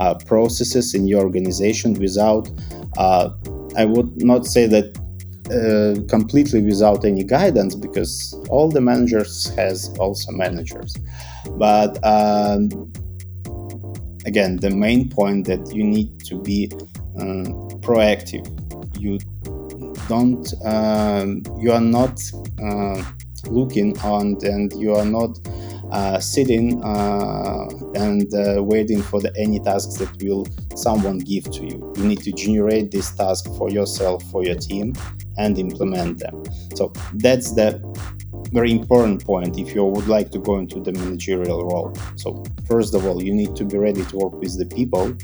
uh, 0.00 0.14
processes 0.26 0.94
in 0.94 1.06
your 1.06 1.22
organization 1.22 1.94
without 1.94 2.48
uh, 2.96 3.30
i 3.76 3.84
would 3.84 4.22
not 4.22 4.46
say 4.46 4.66
that 4.66 4.86
uh, 5.50 5.94
completely 6.08 6.62
without 6.62 7.04
any 7.04 7.22
guidance 7.22 7.74
because 7.74 8.34
all 8.48 8.70
the 8.70 8.80
managers 8.80 9.54
has 9.56 9.94
also 9.98 10.32
managers. 10.32 10.96
But 11.58 11.98
um, 12.02 12.90
again 14.24 14.56
the 14.56 14.70
main 14.70 15.10
point 15.10 15.46
that 15.46 15.70
you 15.74 15.84
need 15.84 16.18
to 16.20 16.40
be 16.40 16.72
um, 17.20 17.68
proactive. 17.80 18.46
You 18.98 19.18
don't 20.08 20.50
um, 20.64 21.42
you 21.58 21.72
are 21.72 21.80
not 21.98 22.22
uh, 22.62 23.04
looking 23.50 23.98
on 24.00 24.38
and 24.44 24.72
you 24.72 24.94
are 24.94 25.04
not 25.04 25.38
uh, 25.94 26.18
sitting 26.18 26.82
uh, 26.82 27.68
and 27.94 28.34
uh, 28.34 28.62
waiting 28.62 29.00
for 29.00 29.20
the 29.20 29.32
any 29.36 29.60
tasks 29.60 29.96
that 29.96 30.10
will 30.22 30.46
someone 30.76 31.18
give 31.18 31.44
to 31.44 31.62
you 31.62 31.92
you 31.96 32.04
need 32.04 32.20
to 32.20 32.32
generate 32.32 32.90
this 32.90 33.10
task 33.12 33.46
for 33.56 33.70
yourself 33.70 34.22
for 34.30 34.44
your 34.44 34.56
team 34.56 34.92
and 35.38 35.58
implement 35.58 36.18
them 36.18 36.42
so 36.74 36.92
that's 37.14 37.52
the 37.54 37.80
very 38.54 38.70
important 38.70 39.24
point 39.24 39.58
if 39.58 39.74
you 39.74 39.84
would 39.84 40.06
like 40.06 40.30
to 40.30 40.38
go 40.38 40.58
into 40.58 40.78
the 40.80 40.92
managerial 40.92 41.66
role. 41.66 41.92
So, 42.14 42.44
first 42.68 42.94
of 42.94 43.04
all, 43.04 43.20
you 43.20 43.34
need 43.34 43.56
to 43.56 43.64
be 43.64 43.76
ready 43.76 44.04
to 44.04 44.16
work 44.16 44.34
with 44.34 44.56
the 44.56 44.66
people, 44.66 45.16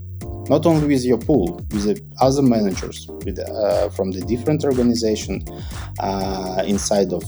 not 0.50 0.66
only 0.66 0.88
with 0.88 1.04
your 1.04 1.16
pool, 1.16 1.64
with 1.70 1.84
the 1.84 2.02
other 2.20 2.42
managers 2.42 3.06
with, 3.24 3.38
uh, 3.38 3.88
from 3.90 4.10
the 4.10 4.20
different 4.22 4.64
organization 4.64 5.40
uh, 6.00 6.64
inside 6.66 7.12
of 7.12 7.22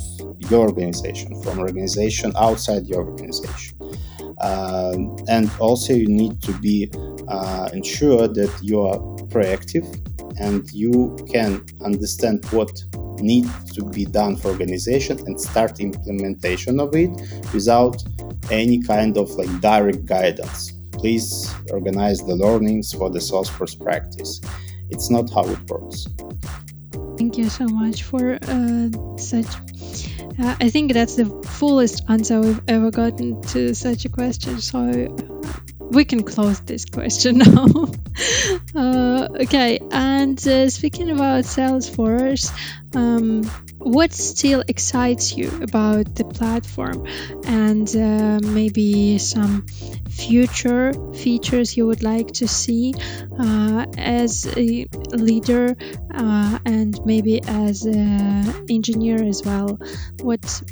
your 0.51 0.63
organization, 0.69 1.41
from 1.41 1.61
organization 1.61 2.33
outside 2.37 2.85
your 2.85 3.05
organization. 3.05 3.79
Um, 4.41 5.17
and 5.29 5.49
also, 5.61 5.93
you 5.93 6.09
need 6.09 6.43
to 6.43 6.53
be 6.55 6.91
uh, 7.29 7.71
ensure 7.73 8.27
that 8.27 8.53
you 8.61 8.81
are 8.81 8.99
proactive 9.29 9.87
and 10.41 10.69
you 10.73 11.17
can 11.33 11.65
understand 11.85 12.45
what 12.47 12.73
needs 13.21 13.73
to 13.73 13.85
be 13.85 14.05
done 14.05 14.35
for 14.35 14.49
organization 14.49 15.17
and 15.27 15.41
start 15.41 15.79
implementation 15.79 16.81
of 16.81 16.93
it 16.97 17.11
without 17.55 18.03
any 18.51 18.83
kind 18.83 19.17
of 19.17 19.31
like 19.31 19.61
direct 19.61 20.05
guidance 20.07 20.73
please 21.03 21.53
organize 21.73 22.25
the 22.25 22.37
learnings 22.37 22.93
for 22.93 23.11
the 23.11 23.19
salesforce 23.19 23.75
practice. 23.79 24.41
It's 24.89 25.11
not 25.11 25.29
how 25.31 25.45
it 25.45 25.59
works. 25.69 26.07
Thank 27.19 27.37
you 27.37 27.49
so 27.51 27.67
much 27.67 28.05
for 28.05 28.39
uh, 28.41 28.89
such 29.17 29.47
uh, 30.39 30.57
i 30.61 30.71
think 30.71 30.93
that's 30.95 31.17
the 31.17 31.27
fullest 31.59 32.03
answer 32.09 32.41
we've 32.41 32.63
ever 32.69 32.91
gotten 32.91 33.41
to 33.43 33.75
such 33.75 34.07
a 34.07 34.09
question 34.09 34.61
so 34.61 34.79
we 35.93 36.05
can 36.05 36.23
close 36.23 36.61
this 36.61 36.85
question 36.87 37.39
now. 37.39 37.67
uh, 38.75 39.29
okay, 39.43 39.79
and 39.91 40.39
uh, 40.49 40.71
speaking 40.71 41.11
about 41.11 41.45
Salesforce, 41.45 42.51
um, 42.97 43.45
what 43.79 44.13
still 44.13 44.65
excites 44.69 45.37
you 45.37 45.51
about 45.61 46.15
the 46.15 46.25
platform? 46.25 47.07
And 47.45 47.89
uh, 47.95 48.41
maybe 48.43 49.19
some 49.19 49.67
future 50.13 50.93
features 51.15 51.77
you 51.77 51.87
would 51.87 52.03
like 52.03 52.29
to 52.29 52.47
see 52.47 52.95
uh, 53.39 53.87
as 53.99 54.47
a 54.57 54.87
leader 55.11 55.75
uh, 56.15 56.59
and 56.65 57.01
maybe 57.05 57.43
as 57.47 57.85
an 57.85 58.67
engineer 58.69 59.23
as 59.23 59.43
well? 59.45 59.79
What 60.21 60.63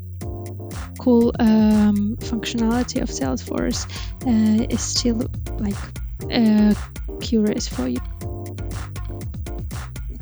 cool 0.99 1.33
um, 1.39 2.17
functionality 2.21 3.01
of 3.01 3.09
Salesforce 3.09 3.87
uh, 4.27 4.67
is 4.69 4.83
still 4.83 5.27
like 5.59 5.81
uh, 6.31 6.75
curious 7.21 7.67
for 7.67 7.89
you? 7.89 8.01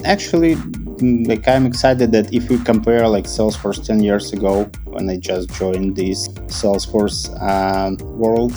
Actually, 0.04 0.54
mm, 0.54 1.26
like 1.26 1.48
I'm 1.48 1.66
excited 1.66 2.12
that 2.12 2.32
if 2.32 2.48
we 2.48 2.58
compare 2.58 3.08
like 3.08 3.24
Salesforce 3.24 3.84
10 3.84 4.02
years 4.02 4.32
ago 4.32 4.70
when 4.84 5.10
I 5.10 5.16
just 5.16 5.50
joined 5.50 5.96
this 5.96 6.28
Salesforce 6.46 7.28
um, 7.42 7.96
world 8.16 8.52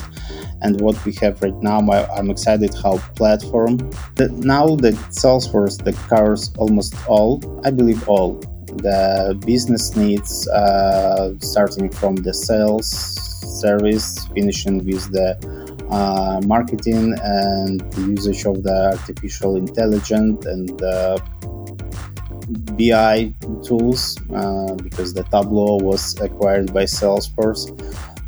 and 0.61 0.79
what 0.81 1.03
we 1.05 1.13
have 1.21 1.41
right 1.41 1.55
now, 1.61 1.79
I'm 1.79 2.29
excited 2.29 2.73
how 2.83 2.97
platform 3.15 3.77
that 4.15 4.31
now 4.31 4.75
that 4.77 4.93
Salesforce 5.09 5.83
that 5.83 5.95
covers 6.07 6.51
almost 6.57 6.93
all, 7.07 7.41
I 7.65 7.71
believe 7.71 8.07
all 8.07 8.39
the 8.77 9.39
business 9.45 9.95
needs, 9.95 10.47
uh, 10.47 11.33
starting 11.39 11.89
from 11.89 12.15
the 12.15 12.33
sales 12.33 12.87
service, 13.59 14.27
finishing 14.27 14.85
with 14.85 15.11
the 15.11 15.37
uh, 15.89 16.41
marketing 16.45 17.15
and 17.21 17.81
the 17.91 18.01
usage 18.01 18.45
of 18.45 18.63
the 18.63 18.91
artificial 18.91 19.57
intelligence 19.57 20.45
and 20.45 20.69
the 20.79 21.21
BI 22.77 23.33
tools, 23.63 24.17
uh, 24.33 24.73
because 24.75 25.13
the 25.13 25.23
Tableau 25.23 25.77
was 25.77 26.19
acquired 26.19 26.73
by 26.73 26.83
Salesforce. 26.83 27.69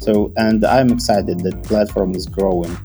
So, 0.03 0.33
and 0.35 0.65
I'm 0.65 0.89
excited 0.91 1.39
that 1.39 1.63
platform 1.63 2.13
is 2.13 2.25
growing. 2.25 2.75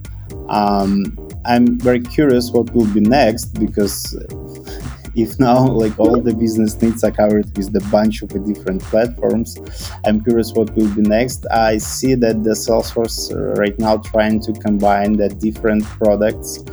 Um, 0.47 1.17
I'm 1.45 1.79
very 1.79 1.99
curious 1.99 2.51
what 2.51 2.73
will 2.73 2.91
be 2.93 3.01
next 3.01 3.59
because 3.59 4.15
if 5.15 5.39
now 5.39 5.67
like 5.67 5.97
all 5.99 6.21
the 6.21 6.33
business 6.33 6.79
needs 6.81 7.03
are 7.03 7.11
covered 7.11 7.45
with 7.57 7.73
the 7.73 7.81
bunch 7.91 8.21
of 8.21 8.29
different 8.45 8.81
platforms 8.83 9.57
i'm 10.05 10.23
curious 10.23 10.53
what 10.53 10.69
will 10.75 10.93
be 10.93 11.01
next 11.01 11.45
i 11.51 11.77
see 11.77 12.13
that 12.13 12.43
the 12.43 12.51
salesforce 12.51 13.31
uh, 13.33 13.59
right 13.59 13.77
now 13.79 13.97
trying 13.97 14.39
to 14.39 14.53
combine 14.53 15.13
the 15.13 15.29
different 15.29 15.83
products 15.83 16.63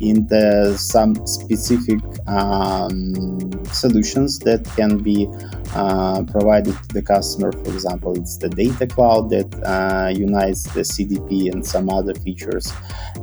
in 0.00 0.28
some 0.76 1.14
specific 1.26 2.00
um, 2.26 3.50
solutions 3.66 4.38
that 4.40 4.64
can 4.76 4.98
be 4.98 5.28
uh, 5.74 6.22
provided 6.24 6.74
to 6.74 6.88
the 6.94 7.02
customer. 7.02 7.52
For 7.52 7.72
example, 7.72 8.16
it's 8.16 8.36
the 8.36 8.48
data 8.48 8.86
cloud 8.86 9.30
that 9.30 9.54
uh, 9.64 10.08
unites 10.08 10.64
the 10.74 10.80
CDP 10.80 11.52
and 11.52 11.64
some 11.64 11.90
other 11.90 12.14
features. 12.14 12.72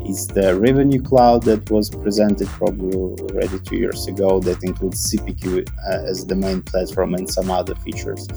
It's 0.02 0.28
the 0.28 0.60
revenue 0.60 1.02
cloud 1.02 1.44
that 1.44 1.70
was 1.70 1.90
presented 1.90 2.48
probably 2.50 2.96
already 2.98 3.60
two 3.60 3.78
years 3.78 4.08
ago 4.08 4.40
that 4.42 4.64
includes 4.64 5.12
CPQ 5.12 5.68
uh, 5.70 6.10
as 6.10 6.26
the 6.26 6.36
main 6.36 6.62
platform 6.62 7.14
and 7.14 7.30
some 7.30 7.52
other 7.52 7.76
features. 7.76 8.28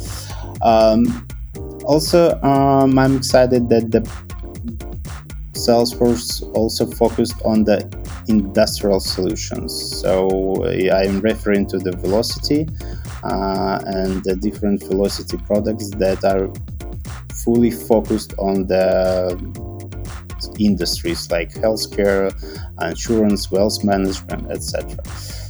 Um, 0.62 1.26
also, 1.84 2.40
um, 2.42 2.98
I'm 2.98 3.16
excited 3.16 3.68
that 3.68 3.90
the 3.90 4.00
Salesforce 5.66 6.42
also 6.54 6.86
focused 6.86 7.40
on 7.44 7.64
the 7.64 7.78
industrial 8.28 9.00
solutions. 9.00 10.00
So 10.00 10.64
I'm 10.92 11.20
referring 11.20 11.66
to 11.68 11.78
the 11.78 11.92
Vlocity 11.92 12.68
uh, 13.22 13.80
and 13.86 14.22
the 14.24 14.36
different 14.36 14.82
Vlocity 14.82 15.44
products 15.46 15.90
that 15.90 16.24
are 16.24 16.52
fully 17.44 17.70
focused 17.70 18.34
on 18.38 18.66
the 18.66 19.36
industries 20.58 21.30
like 21.30 21.50
healthcare, 21.54 22.32
insurance, 22.82 23.50
wealth 23.50 23.82
management, 23.84 24.50
etc. 24.50 24.96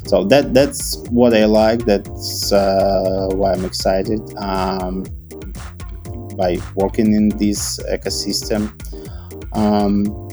So 0.06 0.24
that 0.24 0.54
that's 0.54 0.98
what 1.10 1.34
I 1.34 1.44
like. 1.46 1.84
That's 1.84 2.52
uh, 2.52 3.28
why 3.32 3.52
I'm 3.52 3.64
excited 3.64 4.20
um, 4.36 5.04
by 6.36 6.58
working 6.74 7.14
in 7.14 7.28
this 7.30 7.78
ecosystem. 7.90 8.70
Um, 9.54 10.24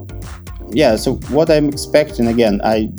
yeah 0.74 0.96
so 0.96 1.16
what 1.30 1.50
i'm 1.50 1.68
expecting 1.68 2.28
again 2.28 2.62
i 2.64 2.90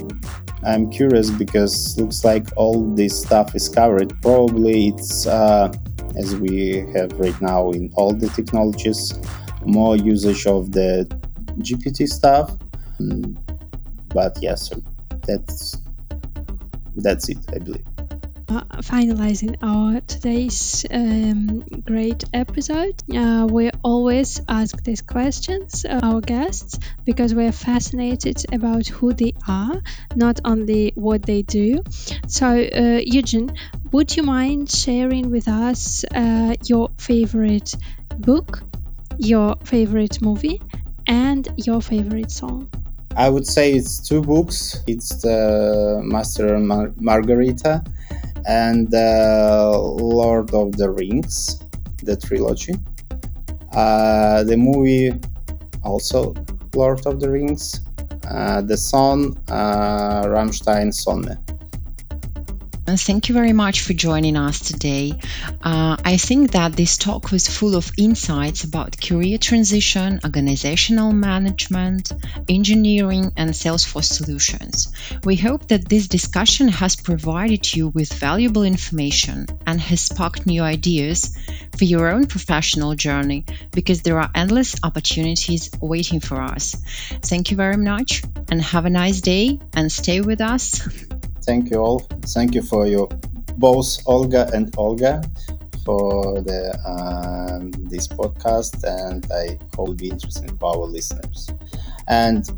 i'm 0.65 0.91
curious 0.91 1.31
because 1.31 1.99
looks 1.99 2.25
like 2.25 2.47
all 2.57 2.85
this 2.95 3.23
stuff 3.23 3.55
is 3.55 3.69
covered. 3.69 4.15
Probably 4.21 4.89
it's 4.89 5.27
uh, 5.27 5.73
as 6.17 6.37
we 6.37 6.85
have 6.95 7.13
right 7.15 7.41
now 7.41 7.71
in 7.71 7.91
all 7.95 8.13
the 8.13 8.29
technologies 8.29 9.15
more 9.65 9.97
usage 9.97 10.47
of 10.47 10.73
the 10.73 11.07
gpt 11.59 12.09
stuff. 12.09 12.57
Mm, 13.01 13.37
but 14.09 14.37
yeah 14.43 14.55
so 14.55 14.77
that's 15.27 15.79
that's 16.97 17.29
it 17.29 17.39
i 17.55 17.59
believe 17.59 17.92
uh, 18.49 18.63
finalizing 18.83 19.57
our 19.63 20.01
today's 20.03 20.85
um, 20.91 21.61
great 21.85 22.25
episode. 22.33 22.95
Uh, 23.15 23.47
we 23.51 23.71
always 23.83 24.41
ask 24.49 24.83
these 24.83 25.03
questions 25.03 25.85
of 25.85 26.03
our 26.03 26.21
guests 26.21 26.79
because 27.05 27.35
we're 27.35 27.53
fascinated 27.53 28.45
about 28.53 28.87
who 28.87 29.13
they 29.13 29.35
are, 29.49 29.81
not 30.15 30.41
only 30.45 30.93
what 30.95 31.23
they 31.23 31.43
do. 31.43 31.83
So, 32.27 32.47
uh, 32.47 33.01
Eugene, 33.05 33.55
would 33.93 34.17
you 34.17 34.23
mind 34.23 34.71
sharing 34.71 35.31
with 35.31 35.49
us 35.49 36.05
uh, 36.15 36.55
your 36.65 36.91
favorite 36.99 37.75
book, 38.19 38.63
your 39.19 39.57
favorite 39.65 40.21
movie, 40.23 40.61
and 41.07 41.49
your 41.57 41.81
favorite 41.81 42.31
song? 42.31 42.69
I 43.17 43.29
would 43.29 43.47
say 43.47 43.73
it's 43.75 43.99
two 44.01 44.23
books. 44.23 44.83
It's 44.87 45.21
the 45.23 46.01
Master 46.03 46.59
Mar- 46.59 46.95
Margarita 46.97 47.85
and 48.47 48.93
uh, 48.95 49.79
Lord 49.79 50.53
of 50.55 50.77
the 50.77 50.91
Rings, 50.91 51.63
the 52.03 52.17
trilogy. 52.17 52.75
Uh, 53.73 54.45
the 54.45 54.57
movie 54.57 55.13
also 55.83 56.35
Lord 56.75 57.07
of 57.07 57.21
the 57.21 57.31
Rings. 57.31 57.81
Uh, 58.29 58.61
the 58.63 58.77
song 58.77 59.37
uh, 59.49 60.23
Rammstein 60.25 60.93
Sonne. 62.87 62.97
Thank 62.97 63.29
you 63.29 63.35
very 63.35 63.53
much 63.53 63.83
for 63.83 63.93
joining 63.93 64.37
us 64.37 64.61
today. 64.61 65.13
Uh, 65.63 65.97
I 66.05 66.17
think 66.17 66.53
that 66.53 66.73
this 66.73 66.97
talk 66.97 67.31
was 67.31 67.47
full 67.47 67.77
of 67.77 67.93
insights 67.97 68.65
about 68.65 69.01
career 69.01 69.39
transition, 69.39 70.21
organizational 70.25 71.13
management, 71.13 72.13
engineering, 72.49 73.33
and 73.37 73.51
Salesforce 73.51 74.13
solutions. 74.13 74.93
We 75.25 75.37
hope 75.37 75.69
that 75.69 75.89
this 75.89 76.09
discussion 76.09 76.69
has 76.69 76.97
provided 76.97 77.73
you 77.75 77.89
with 77.89 78.13
valuable 78.13 78.65
information 78.65 79.47
and 79.67 79.81
has 79.81 80.01
sparked 80.01 80.47
new 80.47 80.63
ideas 80.63 81.37
for 81.77 81.85
your 81.85 82.09
own 82.09 82.27
professional 82.27 82.95
journey 82.95 83.45
because 83.71 84.03
there 84.03 84.19
are 84.19 84.31
endless 84.35 84.77
opportunities 84.83 85.71
waiting 85.81 86.21
for 86.21 86.41
us. 86.41 86.75
Thank 87.23 87.51
you 87.51 87.57
very 87.57 87.77
much 87.77 88.23
and 88.51 88.61
have 88.61 88.87
a 88.87 88.91
nice 88.91 89.21
day 89.21 89.61
and 89.75 89.91
stay 89.91 90.21
with 90.21 90.41
us. 90.41 90.89
Thank 91.45 91.71
you 91.71 91.79
all. 91.79 92.01
Thank 92.27 92.55
you 92.55 92.63
for 92.63 92.87
your 92.87 93.09
both 93.59 93.99
Olga 94.07 94.49
and 94.55 94.75
Olga 94.79 95.23
for 95.85 96.41
the 96.41 96.73
um, 96.87 97.71
this 97.89 98.07
podcast, 98.07 98.85
and 98.85 99.27
I 99.33 99.59
hope 99.77 99.89
it'll 99.89 99.95
be 99.95 100.11
interesting 100.11 100.57
for 100.59 100.71
our 100.71 100.87
listeners. 100.87 101.51
And 102.09 102.49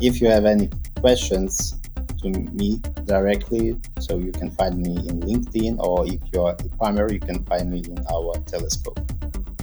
if 0.00 0.20
you 0.20 0.28
have 0.28 0.44
any 0.44 0.70
questions 1.00 1.74
to 2.22 2.30
me 2.30 2.80
directly, 3.04 3.76
so 4.00 4.18
you 4.18 4.32
can 4.32 4.50
find 4.50 4.78
me 4.78 4.96
in 5.08 5.20
LinkedIn, 5.20 5.78
or 5.78 6.06
if 6.06 6.20
you're 6.32 6.50
a 6.50 6.56
EPAMer, 6.56 7.12
you 7.12 7.20
can 7.20 7.44
find 7.44 7.70
me 7.70 7.78
in 7.78 7.98
our 8.12 8.34
Telescope. 8.46 9.00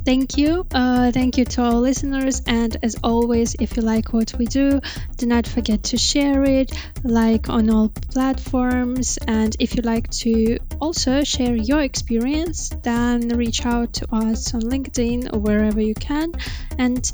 Thank 0.05 0.37
you. 0.37 0.67
Uh, 0.71 1.11
thank 1.11 1.39
you 1.39 1.45
to 1.45 1.63
our 1.63 1.73
listeners. 1.73 2.43
And 2.45 2.77
as 2.83 2.95
always, 3.03 3.55
if 3.59 3.75
you 3.75 3.81
like 3.81 4.13
what 4.13 4.35
we 4.37 4.45
do, 4.45 4.79
do 5.17 5.25
not 5.25 5.47
forget 5.47 5.81
to 5.85 5.97
share 5.97 6.43
it, 6.43 6.71
like 7.03 7.49
on 7.49 7.71
all 7.71 7.89
platforms. 7.89 9.17
And 9.27 9.55
if 9.59 9.75
you 9.75 9.81
like 9.81 10.11
to 10.21 10.59
also 10.79 11.23
share 11.23 11.55
your 11.55 11.81
experience, 11.81 12.69
then 12.83 13.29
reach 13.29 13.65
out 13.65 13.93
to 13.93 14.15
us 14.15 14.53
on 14.53 14.61
LinkedIn 14.61 15.33
or 15.33 15.39
wherever 15.39 15.81
you 15.81 15.95
can 15.95 16.31
and 16.77 17.11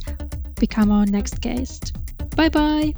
become 0.59 0.91
our 0.91 1.05
next 1.05 1.39
guest. 1.39 1.93
Bye 2.35 2.49
bye. 2.49 2.93